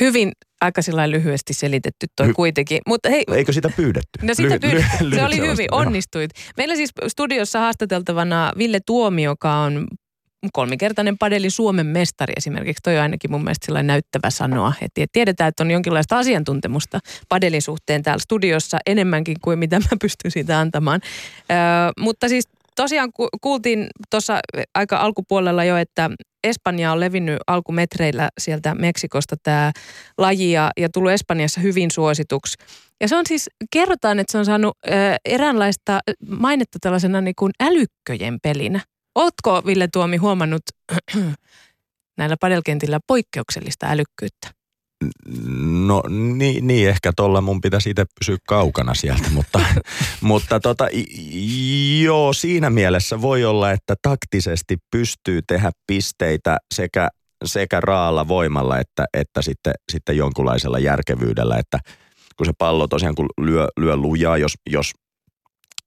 Hyvin 0.01 0.33
aika 0.61 0.81
lyhyesti 1.07 1.55
selitetty 1.55 2.07
toi 2.17 2.29
Hy- 2.29 2.33
kuitenkin. 2.33 2.81
Mutta 2.87 3.09
hei, 3.09 3.25
Eikö 3.33 3.53
sitä 3.53 3.71
pyydetty? 3.77 4.27
No 4.27 4.35
sitä 4.35 4.59
pyydetty. 4.61 5.17
se 5.17 5.25
oli 5.25 5.39
hyvin, 5.39 5.69
onnistuit. 5.71 6.31
Meillä 6.57 6.77
siis 6.77 6.91
studiossa 7.09 7.61
haastateltavana 7.61 8.53
Ville 8.59 8.81
Tuomi, 8.87 9.23
joka 9.23 9.55
on 9.55 9.87
kolmikertainen 10.53 11.19
padeli 11.19 11.51
Suomen 11.51 11.87
mestari 11.87 12.33
esimerkiksi. 12.37 12.83
Toi 12.83 12.97
on 12.97 13.03
ainakin 13.03 13.31
mun 13.31 13.45
mielestä 13.45 13.67
sellainen 13.67 13.87
näyttävä 13.87 14.31
sanoa. 14.31 14.73
Että 14.81 15.05
tiedetään, 15.13 15.49
että 15.49 15.63
on 15.63 15.71
jonkinlaista 15.71 16.19
asiantuntemusta 16.19 17.01
padelin 17.29 17.63
suhteen 17.63 18.03
täällä 18.03 18.23
studiossa 18.23 18.79
enemmänkin 18.87 19.37
kuin 19.43 19.59
mitä 19.59 19.81
mä 19.81 19.97
pystyn 20.01 20.31
siitä 20.31 20.61
antamaan. 20.61 21.01
Ö, 21.51 21.55
mutta 22.01 22.29
siis 22.29 22.49
tosiaan 22.77 23.11
kuultiin 23.41 23.87
tuossa 24.11 24.41
aika 24.75 24.97
alkupuolella 24.97 25.65
jo, 25.65 25.77
että 25.77 26.11
Espanja 26.45 26.93
on 26.93 27.01
levinnyt 27.01 27.39
alkumetreillä 27.47 28.29
sieltä 28.41 28.75
Meksikosta 28.75 29.37
tämä 29.43 29.73
laji 30.19 30.53
ja, 30.53 30.71
ja 30.77 30.89
tullut 30.89 31.13
Espanjassa 31.13 31.61
hyvin 31.61 31.91
suosituksi. 31.91 32.59
Ja 33.01 33.09
se 33.09 33.17
on 33.17 33.27
siis, 33.29 33.51
kerrotaan, 33.73 34.19
että 34.19 34.33
se 34.33 34.39
on 34.39 34.45
saanut 34.45 34.79
ö, 34.87 34.91
eräänlaista 35.25 36.01
mainetta 36.29 36.79
tällaisena 36.81 37.21
niin 37.21 37.35
kuin 37.39 37.53
älykköjen 37.61 38.39
pelinä. 38.43 38.81
Oletko, 39.15 39.63
Ville 39.67 39.89
Tuomi, 39.93 40.17
huomannut 40.17 40.63
näillä 42.19 42.37
padelkentillä 42.41 43.01
poikkeuksellista 43.07 43.87
älykkyyttä? 43.87 44.49
No 45.87 46.03
niin, 46.09 46.67
niin 46.67 46.89
ehkä 46.89 47.13
tuolla 47.17 47.41
mun 47.41 47.61
pitäisi 47.61 47.91
itse 47.91 48.05
pysyä 48.21 48.37
kaukana 48.49 48.95
sieltä, 48.95 49.31
mutta, 49.35 49.61
mutta 50.21 50.61
tota, 50.61 50.89
joo, 52.03 52.33
siinä 52.33 52.71
mielessä 52.71 53.21
voi 53.21 53.45
olla, 53.45 53.71
että 53.71 53.95
taktisesti 54.03 54.77
pystyy 54.91 55.41
tehdä 55.47 55.71
pisteitä 55.87 56.57
sekä, 56.75 57.09
sekä 57.45 57.81
raalla 57.81 58.29
voimalla 58.29 58.79
että, 58.79 59.05
että 59.15 59.43
sitten, 59.43 59.73
sitten 59.93 60.17
jonkunlaisella 60.17 60.79
järkevyydellä, 60.79 61.57
että 61.59 61.79
kun 62.37 62.47
se 62.47 62.53
pallo 62.59 62.89
tosiaan 62.89 63.15
kun 63.15 63.29
lyö, 63.41 63.69
lyö 63.77 63.97
lujaa, 63.97 64.39
jos, 64.39 64.55
jos 64.71 64.93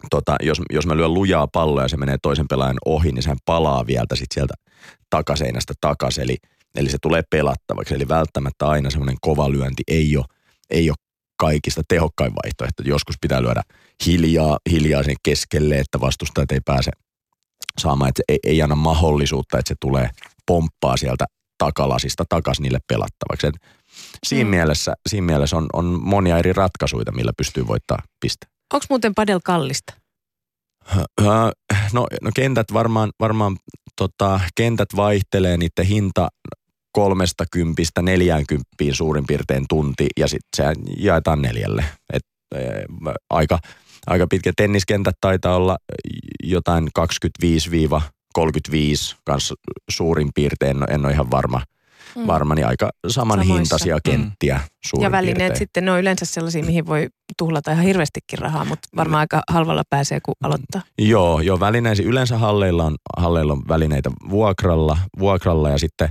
tota, 0.09 0.35
jos, 0.41 0.61
jos 0.69 0.85
mä 0.85 0.97
lyön 0.97 1.13
lujaa 1.13 1.47
palloa 1.53 1.81
ja 1.81 1.87
se 1.87 1.97
menee 1.97 2.17
toisen 2.21 2.47
pelaajan 2.47 2.77
ohi, 2.85 3.11
niin 3.11 3.23
sehän 3.23 3.37
palaa 3.45 3.87
vielä 3.87 4.05
sit 4.13 4.31
sieltä 4.33 4.53
takaseinästä 5.09 5.73
takaisin. 5.81 6.23
Eli, 6.23 6.37
eli 6.75 6.89
se 6.89 6.97
tulee 7.01 7.21
pelattavaksi. 7.29 7.93
Eli 7.93 8.07
välttämättä 8.07 8.67
aina 8.67 8.89
semmoinen 8.89 9.17
kova 9.21 9.51
lyönti 9.51 9.83
ei 9.87 10.17
ole, 10.17 10.25
ei 10.69 10.89
ole 10.89 10.97
kaikista 11.39 11.81
tehokkain 11.87 12.33
vaihtoehto. 12.43 12.83
Joskus 12.85 13.15
pitää 13.21 13.41
lyödä 13.41 13.61
hiljaa, 14.05 14.57
hiljaa 14.71 15.03
sen 15.03 15.15
keskelle, 15.23 15.77
että 15.77 15.99
vastustajat 16.01 16.51
ei 16.51 16.59
pääse 16.65 16.91
saamaan, 17.79 18.09
että 18.09 18.23
ei, 18.27 18.39
ei 18.43 18.61
anna 18.61 18.75
mahdollisuutta, 18.75 19.59
että 19.59 19.69
se 19.69 19.75
tulee 19.79 20.09
pomppaa 20.45 20.97
sieltä 20.97 21.25
takalasista 21.57 22.23
takaisin 22.29 22.63
niille 22.63 22.79
pelattavaksi. 22.87 23.47
Et 23.47 23.55
siinä, 24.25 24.43
mm. 24.43 24.49
mielessä, 24.49 24.93
siinä 25.09 25.25
mielessä 25.25 25.57
on, 25.57 25.65
on 25.73 25.85
monia 26.01 26.37
eri 26.37 26.53
ratkaisuja, 26.53 27.11
millä 27.11 27.31
pystyy 27.37 27.67
voittamaan 27.67 28.07
piste. 28.19 28.47
Onko 28.73 28.85
muuten 28.89 29.15
padel 29.15 29.39
kallista? 29.43 29.93
No, 31.93 32.07
no 32.21 32.31
kentät 32.35 32.73
varmaan, 32.73 33.09
varmaan 33.19 33.57
tota, 33.95 34.39
kentät 34.55 34.89
vaihtelee, 34.95 35.57
niiden 35.57 35.85
hinta 35.85 36.27
kolmesta 36.91 37.45
kympistä 37.51 38.01
neljäänkymppiin 38.01 38.95
suurin 38.95 39.27
piirtein 39.27 39.65
tunti 39.69 40.07
ja 40.19 40.27
sitten 40.27 40.49
se 40.55 40.63
jaetaan 40.97 41.41
neljälle. 41.41 41.85
Et, 42.13 42.23
e, 42.55 42.59
aika, 43.29 43.59
aika 44.07 44.27
pitkä 44.27 44.53
tenniskentät 44.57 45.15
taitaa 45.21 45.55
olla 45.55 45.77
jotain 46.43 46.87
25-35 48.39 48.39
kanssa 49.25 49.55
suurin 49.89 50.29
piirtein, 50.35 50.77
en 50.89 51.05
ole 51.05 51.13
ihan 51.13 51.31
varma– 51.31 51.61
mm. 52.15 52.27
varma, 52.27 52.55
niin 52.55 52.67
aika 52.67 52.89
samanhintaisia 53.07 53.77
Samoissa. 53.77 54.11
kenttiä 54.11 54.59
mm. 54.97 55.01
Ja 55.01 55.11
välineet 55.11 55.37
piirtein. 55.37 55.57
sitten, 55.57 55.85
ne 55.85 55.91
on 55.91 55.99
yleensä 55.99 56.25
sellaisia, 56.25 56.63
mihin 56.63 56.85
voi 56.85 57.07
tuhlata 57.37 57.71
ihan 57.71 57.85
hirveästikin 57.85 58.39
rahaa, 58.39 58.65
mutta 58.65 58.87
varmaan 58.95 59.19
aika 59.19 59.41
halvalla 59.49 59.83
pääsee, 59.89 60.19
kun 60.25 60.35
aloittaa. 60.43 60.81
Joo, 60.99 61.39
joo 61.39 61.59
välineisi. 61.59 62.03
Yleensä 62.03 62.37
halleilla 62.37 62.83
on, 62.83 62.95
halleilla 63.17 63.53
on 63.53 63.61
välineitä 63.67 64.11
vuokralla, 64.29 64.97
vuokralla 65.19 65.69
ja 65.69 65.77
sitten 65.79 66.09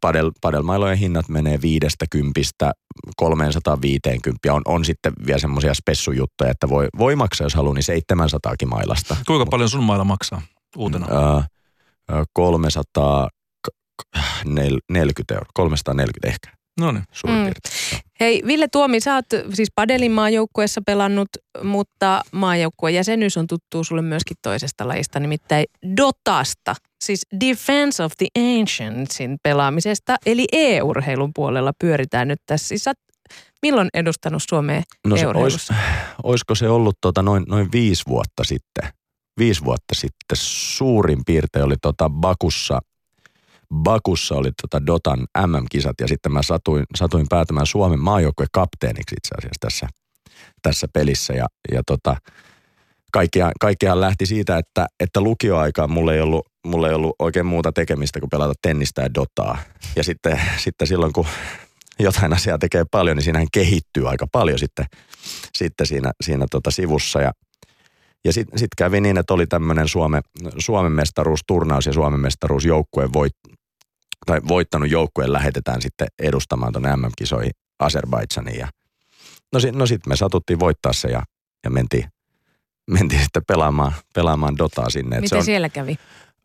padel, 0.00 0.32
padelmailojen 0.40 0.98
hinnat 0.98 1.28
menee 1.28 1.58
viidestä 1.62 2.06
kympistä 2.10 2.72
350. 3.16 4.54
On, 4.54 4.62
on 4.64 4.84
sitten 4.84 5.12
vielä 5.26 5.38
semmoisia 5.38 5.74
spessujuttuja, 5.74 6.50
että 6.50 6.68
voi, 6.68 6.88
voi 6.98 7.16
maksaa, 7.16 7.44
jos 7.44 7.54
haluaa, 7.54 7.74
niin 7.74 7.82
700 7.82 8.54
mailasta. 8.66 9.16
Kuinka 9.26 9.46
paljon 9.46 9.68
sun 9.68 9.84
mailla 9.84 10.04
maksaa 10.04 10.42
uutena? 10.76 11.06
Öö, 11.10 12.24
300, 12.32 13.28
40 14.44 15.34
euroa, 15.34 15.50
340 15.54 16.28
ehkä. 16.28 16.58
No 16.80 16.92
niin. 16.92 17.04
Suurin 17.12 17.38
mm. 17.38 17.44
piirtein. 17.44 18.02
Hei 18.20 18.42
Ville 18.46 18.68
Tuomi, 18.72 19.00
sä 19.00 19.14
oot 19.14 19.26
siis 19.54 19.68
Padelin 19.74 20.12
maajoukkueessa 20.12 20.80
pelannut, 20.86 21.28
mutta 21.62 22.22
maajoukkueen 22.32 22.94
jäsenyys 22.94 23.36
on 23.36 23.46
tuttu 23.46 23.84
sulle 23.84 24.02
myöskin 24.02 24.36
toisesta 24.42 24.88
lajista, 24.88 25.20
nimittäin 25.20 25.64
Dotasta. 25.96 26.74
Siis 27.04 27.26
Defense 27.40 28.04
of 28.04 28.12
the 28.18 28.26
Ancientsin 28.58 29.36
pelaamisesta, 29.42 30.16
eli 30.26 30.46
e-urheilun 30.52 31.30
puolella 31.34 31.72
pyöritään 31.80 32.28
nyt 32.28 32.38
tässä. 32.46 32.68
Siis 32.68 32.84
sä 32.84 32.92
milloin 33.62 33.88
edustanut 33.94 34.42
Suomea 34.48 34.82
no 35.06 35.16
se 35.16 35.26
olis, 35.26 35.68
olisiko 36.22 36.54
se 36.54 36.68
ollut 36.68 36.96
tota 37.00 37.22
noin, 37.22 37.44
noin 37.48 37.72
viisi 37.72 38.02
vuotta 38.08 38.44
sitten? 38.44 38.92
Viisi 39.38 39.64
vuotta 39.64 39.94
sitten 39.94 40.36
suurin 40.40 41.18
piirtein 41.26 41.64
oli 41.64 41.76
tota 41.82 42.10
Bakussa 42.10 42.80
Bakussa 43.74 44.34
oli 44.34 44.50
tota 44.62 44.86
Dotan 44.86 45.18
MM-kisat 45.46 46.00
ja 46.00 46.08
sitten 46.08 46.32
mä 46.32 46.42
satuin, 46.42 46.84
satuin 46.94 47.26
päätämään 47.28 47.66
Suomen 47.66 48.00
maajoukkueen 48.00 48.48
kapteeniksi 48.52 49.14
itse 49.18 49.34
asiassa 49.38 49.60
tässä, 49.60 49.88
tässä 50.62 50.86
pelissä 50.92 51.32
ja, 51.32 51.46
ja 51.72 51.82
tota, 51.86 52.16
kaikkiaan, 53.12 53.52
kaikkiaan 53.60 54.00
lähti 54.00 54.26
siitä, 54.26 54.58
että, 54.58 54.86
että 55.00 55.20
lukioaikaan 55.20 55.90
mulla 55.90 56.14
ei, 56.14 56.20
ollut, 56.20 56.46
mulla 56.66 56.88
ei 56.88 56.94
ollut 56.94 57.16
oikein 57.18 57.46
muuta 57.46 57.72
tekemistä 57.72 58.20
kuin 58.20 58.30
pelata 58.30 58.54
tennistä 58.62 59.02
ja 59.02 59.14
dotaa. 59.14 59.58
Ja 59.96 60.04
sitten, 60.04 60.40
sitten 60.56 60.88
silloin, 60.88 61.12
kun 61.12 61.26
jotain 61.98 62.32
asiaa 62.32 62.58
tekee 62.58 62.84
paljon, 62.90 63.16
niin 63.16 63.24
siinähän 63.24 63.48
kehittyy 63.52 64.08
aika 64.08 64.26
paljon 64.32 64.58
sitten, 64.58 64.86
sitten 65.58 65.86
siinä, 65.86 66.12
siinä 66.20 66.46
tota 66.50 66.70
sivussa. 66.70 67.20
Ja, 67.20 67.32
ja 68.24 68.32
sitten 68.32 68.58
sit 68.58 68.70
kävi 68.76 69.00
niin, 69.00 69.18
että 69.18 69.34
oli 69.34 69.46
tämmöinen 69.46 69.88
Suome, 69.88 70.20
Suomen 70.58 70.92
mestaruusturnaus 70.92 71.86
ja 71.86 71.92
Suomen 71.92 72.20
mestaruusjoukkueen 72.20 73.12
voit, 73.12 73.32
tai 74.26 74.40
voittanut 74.48 74.90
joukkueen 74.90 75.32
lähetetään 75.32 75.82
sitten 75.82 76.08
edustamaan 76.18 76.72
tuonne 76.72 76.96
MM-kisoihin 76.96 77.52
Azerbaidsaniin. 77.78 78.58
Ja 78.58 78.68
no, 79.52 79.60
no 79.72 79.86
sitten 79.86 80.10
me 80.10 80.16
satuttiin 80.16 80.60
voittaa 80.60 80.92
se 80.92 81.08
ja, 81.08 81.22
ja 81.64 81.70
mentiin, 81.70 82.04
mentiin 82.90 83.22
sitten 83.22 83.42
pelaamaan, 83.48 83.92
pelaamaan 84.14 84.58
Dotaa 84.58 84.90
sinne. 84.90 85.20
Miten 85.20 85.38
on, 85.38 85.44
siellä 85.44 85.68
kävi? 85.68 85.98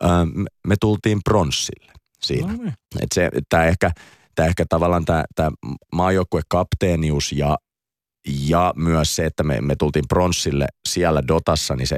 Ö, 0.04 0.08
me, 0.34 0.46
me 0.68 0.76
tultiin 0.80 1.20
pronssille 1.24 1.92
siinä. 2.22 2.52
No 2.54 2.64
niin. 2.64 2.74
Se, 3.14 3.30
tämä 3.50 3.66
ehkä, 3.66 3.92
tää 4.36 4.46
ehkä 4.46 4.66
tavallaan 4.70 5.06
tämä, 5.06 5.24
tämä 5.36 5.52
maajoukkuekapteenius 5.92 7.32
ja 7.32 7.58
ja 8.28 8.74
myös 8.76 9.16
se, 9.16 9.26
että 9.26 9.44
me, 9.44 9.62
me 9.62 9.76
tultiin 9.76 10.06
pronssille 10.10 10.68
siellä 10.90 11.28
Dotassa, 11.28 11.76
niin 11.76 11.88
se 11.88 11.98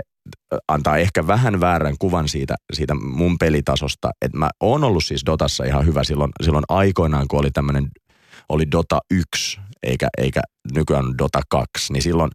antaa 0.67 0.97
ehkä 0.97 1.27
vähän 1.27 1.59
väärän 1.59 1.95
kuvan 1.99 2.27
siitä, 2.27 2.55
siitä 2.73 2.93
mun 2.93 3.37
pelitasosta. 3.37 4.11
Että 4.21 4.37
mä 4.37 4.49
oon 4.59 4.83
ollut 4.83 5.05
siis 5.05 5.25
Dotassa 5.25 5.63
ihan 5.63 5.85
hyvä 5.85 6.03
silloin, 6.03 6.31
silloin 6.43 6.65
aikoinaan, 6.69 7.27
kun 7.27 7.39
oli 7.39 7.51
tämmöinen, 7.51 7.87
oli 8.49 8.71
Dota 8.71 8.99
1 9.11 9.59
eikä, 9.83 10.07
eikä 10.17 10.41
nykyään 10.73 11.17
Dota 11.17 11.41
2, 11.49 11.93
niin 11.93 12.03
silloin, 12.03 12.31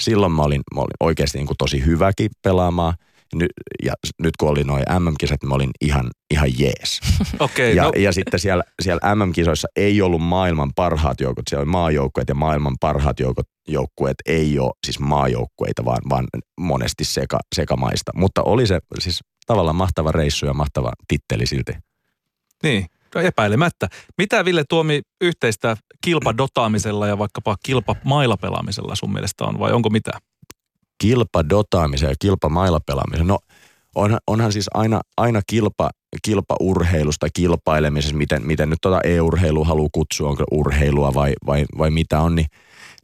silloin 0.00 0.32
mä 0.32 0.42
olin, 0.42 0.62
mä 0.74 0.80
olin 0.80 0.96
oikeasti 1.00 1.38
niin 1.38 1.46
kuin 1.46 1.58
tosi 1.58 1.84
hyväkin 1.84 2.30
pelaamaan– 2.42 2.94
ny, 3.34 3.46
ja 3.82 3.92
nyt 4.22 4.36
kun 4.36 4.48
oli 4.48 4.64
noin 4.64 4.84
MM-kisat, 4.98 5.42
niin 5.42 5.48
mä 5.48 5.54
olin 5.54 5.70
ihan, 5.80 6.10
ihan 6.30 6.48
jees. 6.58 7.00
Okay, 7.40 7.72
ja, 7.72 7.82
no. 7.82 7.92
ja 7.96 8.12
sitten 8.12 8.40
siellä, 8.40 8.64
siellä 8.82 9.14
MM-kisoissa 9.14 9.68
ei 9.76 10.02
ollut 10.02 10.22
maailman 10.22 10.70
parhaat 10.76 11.20
joukot, 11.20 11.42
siellä 11.48 11.62
oli 11.62 11.70
maajoukkueet 11.70 12.28
ja 12.28 12.34
maailman 12.34 12.76
parhaat 12.80 13.20
joukot, 13.20 13.46
joukkueet 13.68 14.16
ei 14.26 14.58
ole 14.58 14.72
siis 14.86 15.00
maajoukkueita, 15.00 15.84
vaan, 15.84 16.00
vaan 16.08 16.26
monesti 16.60 17.04
seka, 17.04 17.38
sekamaista. 17.54 18.12
Mutta 18.14 18.42
oli 18.42 18.66
se 18.66 18.80
siis 18.98 19.20
tavallaan 19.46 19.76
mahtava 19.76 20.12
reissu 20.12 20.46
ja 20.46 20.54
mahtava 20.54 20.92
titteli 21.08 21.46
silti. 21.46 21.72
Niin, 22.62 22.86
no 23.14 23.20
epäilemättä. 23.20 23.88
Mitä 24.18 24.44
Ville 24.44 24.64
Tuomi 24.68 25.02
yhteistä 25.20 25.76
kilpadotaamisella 26.04 27.06
ja 27.06 27.18
vaikkapa 27.18 27.56
kilpamailapelaamisella 27.64 28.94
sun 28.94 29.12
mielestä 29.12 29.44
on 29.44 29.58
vai 29.58 29.72
onko 29.72 29.90
mitään? 29.90 30.20
Kilpadotaamisen 31.04 32.08
ja 32.08 32.14
kilpamailapelaamisen. 32.18 33.26
No 33.26 33.38
onhan, 33.94 34.20
onhan 34.26 34.52
siis 34.52 34.66
aina, 34.74 35.00
aina 35.16 35.40
kilpa, 35.46 35.90
kilpaurheilusta 36.22 37.26
kilpailemisessa, 37.34 38.16
miten, 38.16 38.46
miten 38.46 38.70
nyt 38.70 38.78
tuota 38.82 39.00
e-urheilua 39.04 39.64
haluaa 39.64 39.88
kutsua, 39.92 40.28
onko 40.28 40.44
urheilua 40.50 41.14
vai, 41.14 41.32
vai, 41.46 41.64
vai 41.78 41.90
mitä 41.90 42.20
on, 42.20 42.34
niin 42.34 42.46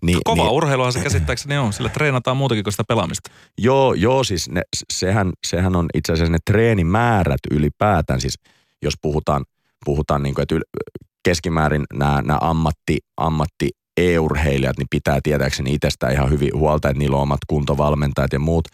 niin, 0.02 0.18
Kova 0.24 0.42
niin, 0.42 0.52
urheiluhan 0.52 0.92
se 0.92 1.00
käsittääkseni 1.00 1.58
on, 1.58 1.72
sillä 1.72 1.88
treenataan 1.88 2.36
muutakin 2.36 2.64
kuin 2.64 2.72
sitä 2.72 2.84
pelaamista. 2.88 3.30
Joo, 3.58 3.94
joo 3.94 4.24
siis 4.24 4.48
ne, 4.50 4.62
sehän, 4.92 5.32
sehän 5.46 5.76
on 5.76 5.86
itse 5.94 6.12
asiassa 6.12 6.32
ne 6.32 6.38
treenimäärät 6.44 7.40
ylipäätään, 7.50 8.20
siis 8.20 8.34
jos 8.82 8.94
puhutaan, 9.02 9.44
puhutaan 9.84 10.22
niin 10.22 10.34
kuin, 10.34 10.42
että 10.42 10.54
keskimäärin 11.22 11.84
nämä, 11.94 12.22
nämä 12.22 12.38
ammatti, 12.40 12.98
ammatti 13.16 13.70
e-urheilijat, 13.96 14.78
niin 14.78 14.86
pitää 14.90 15.18
tietääkseni 15.22 15.74
itsestään 15.74 16.12
ihan 16.12 16.30
hyvin 16.30 16.50
huolta, 16.54 16.88
että 16.88 16.98
niillä 16.98 17.16
on 17.16 17.22
omat 17.22 17.40
kuntovalmentajat 17.46 18.32
ja 18.32 18.38
muut. 18.38 18.68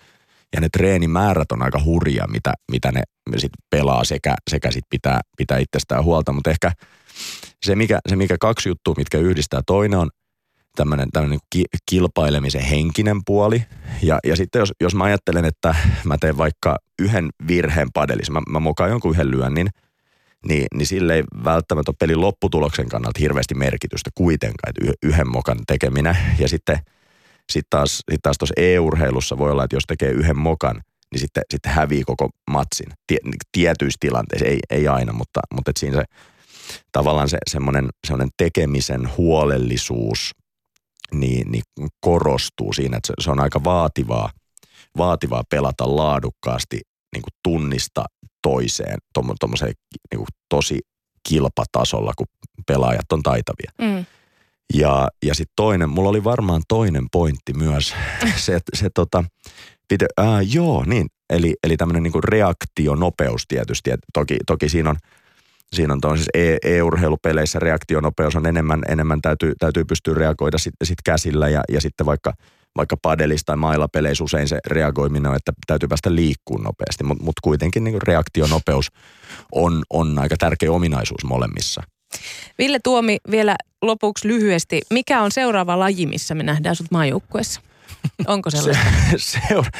Ja 0.54 0.60
ne 0.60 0.68
treenimäärät 0.72 1.52
on 1.52 1.62
aika 1.62 1.80
hurja, 1.84 2.26
mitä, 2.28 2.52
mitä 2.70 2.92
ne 2.92 3.02
sit 3.36 3.52
pelaa 3.70 4.04
sekä, 4.04 4.34
sekä 4.50 4.70
sit 4.70 4.84
pitää, 4.90 5.20
pitää 5.36 5.58
itsestään 5.58 6.04
huolta. 6.04 6.32
Mutta 6.32 6.50
ehkä 6.50 6.72
se 7.64 7.76
mikä, 7.76 7.98
se, 8.08 8.16
mikä 8.16 8.36
kaksi 8.40 8.68
juttua, 8.68 8.94
mitkä 8.96 9.18
yhdistää, 9.18 9.60
toinen 9.66 9.98
on 9.98 10.10
tämmöinen 10.76 11.08
niin 11.28 11.40
ki, 11.50 11.64
kilpailemisen 11.90 12.62
henkinen 12.62 13.20
puoli. 13.26 13.62
Ja, 14.02 14.18
ja 14.26 14.36
sitten 14.36 14.60
jos, 14.60 14.72
jos 14.80 14.94
mä 14.94 15.04
ajattelen, 15.04 15.44
että 15.44 15.74
mä 16.04 16.16
teen 16.20 16.38
vaikka 16.38 16.76
yhden 16.98 17.28
virheen 17.48 17.88
padelissa, 17.94 18.32
mä, 18.32 18.42
mä 18.48 18.60
mokaan 18.60 18.90
jonkun 18.90 19.10
yhden 19.10 19.30
lyönnin– 19.30 19.68
niin, 20.48 20.66
niin 20.74 20.86
sille 20.86 21.14
ei 21.14 21.24
välttämättä 21.44 21.90
ole 21.90 21.96
pelin 21.98 22.20
lopputuloksen 22.20 22.88
kannalta 22.88 23.20
hirveästi 23.20 23.54
merkitystä 23.54 24.10
kuitenkaan, 24.14 24.72
että 24.76 24.92
yhden 25.02 25.30
mokan 25.30 25.58
tekeminen. 25.66 26.16
Ja 26.38 26.48
sitten 26.48 26.78
sit 27.52 27.66
taas, 27.70 28.02
sit 28.10 28.22
taas 28.22 28.52
e-urheilussa 28.56 29.38
voi 29.38 29.50
olla, 29.50 29.64
että 29.64 29.76
jos 29.76 29.84
tekee 29.88 30.10
yhden 30.10 30.38
mokan, 30.38 30.82
niin 31.12 31.20
sitten, 31.20 31.42
sitten 31.50 31.72
hävii 31.72 32.04
koko 32.04 32.30
matsin. 32.50 32.86
Tie, 33.06 33.18
tietyissä 33.52 33.96
tilanteissa, 34.00 34.46
ei, 34.46 34.58
ei 34.70 34.88
aina, 34.88 35.12
mutta, 35.12 35.40
mutta 35.54 35.70
et 35.70 35.76
siinä 35.76 35.96
se 35.96 36.04
tavallaan 36.92 37.28
se 37.28 37.38
semmoinen, 37.50 37.88
semmoinen 38.06 38.30
tekemisen 38.36 39.16
huolellisuus 39.16 40.30
niin, 41.14 41.50
niin 41.50 41.62
korostuu 42.00 42.72
siinä, 42.72 42.96
että 42.96 43.06
se, 43.06 43.12
se 43.20 43.30
on 43.30 43.40
aika 43.40 43.64
vaativaa, 43.64 44.30
vaativaa 44.96 45.42
pelata 45.50 45.96
laadukkaasti 45.96 46.80
niin 47.14 47.22
kuin 47.22 47.34
tunnista 47.42 48.04
toiseen 48.46 48.98
tuommoiseen 49.14 49.72
niin 50.10 50.18
kuin 50.18 50.26
tosi 50.48 50.78
kilpatasolla, 51.28 52.12
kun 52.16 52.26
pelaajat 52.66 53.12
on 53.12 53.22
taitavia. 53.22 53.70
Mm. 53.80 54.04
Ja, 54.74 55.08
ja 55.24 55.34
sitten 55.34 55.52
toinen, 55.56 55.90
mulla 55.90 56.08
oli 56.08 56.24
varmaan 56.24 56.62
toinen 56.68 57.06
pointti 57.12 57.52
myös, 57.52 57.94
se, 58.44 58.60
se 58.74 58.90
tota, 58.94 59.24
pitä, 59.88 60.06
ää, 60.16 60.42
joo, 60.42 60.84
niin, 60.86 61.06
eli, 61.30 61.54
eli 61.64 61.76
tämmöinen 61.76 62.02
niin 62.02 62.24
reaktionopeus 62.24 63.44
tietysti, 63.48 63.90
et 63.90 64.00
toki, 64.12 64.36
toki 64.46 64.68
siinä 64.68 64.90
on, 64.90 64.96
siinä 65.72 65.94
on 66.04 66.16
siis 66.16 66.28
e, 66.34 66.56
e-urheilupeleissä 66.62 67.58
reaktionopeus 67.58 68.36
on 68.36 68.46
enemmän, 68.46 68.82
enemmän 68.88 69.20
täytyy, 69.20 69.52
täytyy 69.58 69.84
pystyä 69.84 70.14
reagoida 70.14 70.58
sitten 70.58 70.86
sit 70.86 71.02
käsillä 71.04 71.48
ja, 71.48 71.62
ja 71.68 71.80
sitten 71.80 72.06
vaikka– 72.06 72.32
vaikka 72.76 72.96
padelista 73.02 73.46
tai 73.46 73.56
mailapeleissä 73.56 74.24
usein 74.24 74.48
se 74.48 74.58
reagoiminen 74.66 75.30
on, 75.30 75.36
että 75.36 75.52
täytyy 75.66 75.88
päästä 75.88 76.14
liikkuun 76.14 76.62
nopeasti, 76.62 77.04
mutta 77.04 77.24
mut 77.24 77.40
kuitenkin 77.42 77.84
niin 77.84 78.02
reaktionopeus 78.02 78.88
on, 79.52 79.82
on 79.90 80.18
aika 80.18 80.36
tärkeä 80.36 80.72
ominaisuus 80.72 81.24
molemmissa. 81.24 81.82
Ville 82.58 82.78
Tuomi 82.84 83.16
vielä 83.30 83.56
lopuksi 83.82 84.28
lyhyesti. 84.28 84.82
Mikä 84.90 85.22
on 85.22 85.32
seuraava 85.32 85.78
laji, 85.78 86.06
missä 86.06 86.34
me 86.34 86.42
nähdään 86.42 86.76
sut 86.76 86.90
maajoukkueessa? 86.90 87.60
Onko 88.26 88.50
sellaista? 88.50 88.84
se, 89.16 89.40
seura- 89.48 89.70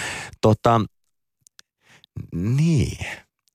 tota, 0.40 0.80
niin. 2.35 3.06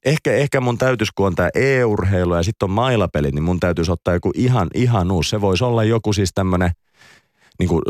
Ehkä, 0.06 0.34
ehkä 0.34 0.62
mun 0.62 0.78
täytyisi, 0.78 1.12
kun 1.16 1.28
on 1.28 1.36
tämä 1.36 1.50
e-urheilu 1.56 2.36
ja 2.36 2.44
sitten 2.44 2.66
on 2.66 2.72
mailapelit, 2.72 3.36
niin 3.36 3.44
mun 3.44 3.60
täytyisi 3.60 3.92
ottaa 3.92 4.14
joku 4.14 4.32
ihan, 4.36 4.68
ihan 4.74 5.12
uusi. 5.12 5.30
Se 5.30 5.42
voisi 5.42 5.64
olla 5.64 5.84
joku 5.84 6.14
siis 6.14 6.32
tämmöinen– 6.34 6.72
niin 7.62 7.70
kuin 7.70 7.82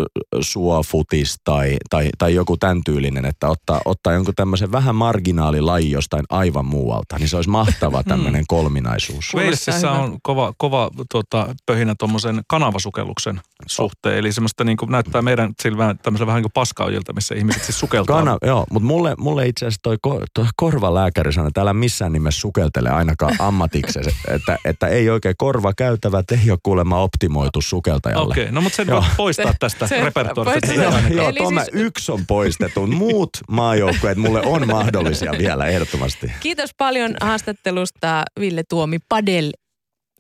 suofutis 0.42 1.36
tai, 1.44 1.78
tai, 1.90 2.10
tai 2.18 2.36
joku 2.36 2.58
tämän 2.58 2.82
tyylinen, 2.86 3.26
että 3.26 3.50
ottaa, 3.50 3.82
ottaa 3.86 4.14
jonkun 4.14 4.36
tämmöisen 4.36 4.72
vähän 4.72 4.96
marginaalilaji 4.96 5.92
jostain 5.92 6.24
aivan 6.30 6.66
muualta, 6.66 7.18
niin 7.18 7.30
se 7.30 7.36
olisi 7.36 7.50
mahtava 7.50 8.04
tämmöinen 8.04 8.44
kolminaisuus. 8.48 9.36
Walesissa 9.36 9.92
on 9.92 10.18
kova, 10.24 10.54
kova 10.58 10.90
tota, 11.12 11.56
pöhinä 11.66 11.96
tuommoisen 12.00 12.42
kanavasukelluksen 12.48 13.42
suhteen, 13.66 14.18
eli 14.18 14.32
semmoista 14.32 14.64
niin 14.64 14.78
kuin, 14.78 14.92
näyttää 14.92 15.22
meidän 15.22 15.54
silmään 15.62 15.98
tämmöisen 15.98 16.28
vähän 16.28 16.38
niin 16.38 16.44
kuin 16.44 16.54
paskaujilta, 16.54 17.14
missä 17.14 17.36
ihmiset 17.36 17.64
siis 17.64 17.80
sukeltaa. 17.80 18.20
Kana, 18.20 18.38
joo, 18.46 18.66
mutta 18.72 18.88
mulle, 18.88 19.16
mulle 19.18 19.48
itse 19.48 19.66
asiassa 19.66 19.82
toi, 19.84 19.98
toi 20.34 20.46
korvalääkäri 20.56 21.34
sanoi, 21.34 21.48
että 21.48 21.62
älä 21.62 21.74
missään 21.74 22.14
nimessä 22.14 22.40
sukeltele 22.42 22.90
ainakaan 22.90 23.36
ammatiksi, 23.40 24.00
että, 24.36 24.58
että 24.66 24.88
ei 24.88 25.10
oikein 25.10 25.36
korva 25.38 25.74
käytävä, 25.78 26.24
ei 26.32 26.52
ole 26.52 26.60
kuulemma 26.64 27.00
optimoitu 27.00 27.62
sukeltajalle. 27.62 28.32
Okei, 28.32 28.44
okay, 28.44 28.54
no 28.54 28.62
mutta 28.62 28.76
sen 28.76 28.88
voi 28.88 29.02
poistaa 29.18 29.54
tästä 29.70 30.04
repertuarista. 30.04 30.74
Joo, 30.74 30.94
joo 31.10 31.32
Tome, 31.32 31.64
siis... 31.64 31.76
yksi 31.76 32.12
on 32.12 32.26
poistettu. 32.26 32.88
Muut 32.88 33.30
maajoukkueet 33.50 34.18
mulle 34.18 34.42
on 34.42 34.68
mahdollisia 34.68 35.32
vielä 35.38 35.68
ehdottomasti. 35.68 36.32
Kiitos 36.40 36.70
paljon 36.78 37.16
haastattelusta 37.22 38.24
Ville 38.40 38.64
Tuomi 38.70 38.98
Padel 39.10 39.52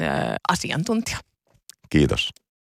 äh, 0.01 0.09
asiantuntija. 0.49 1.17
Kiitos. 1.89 2.29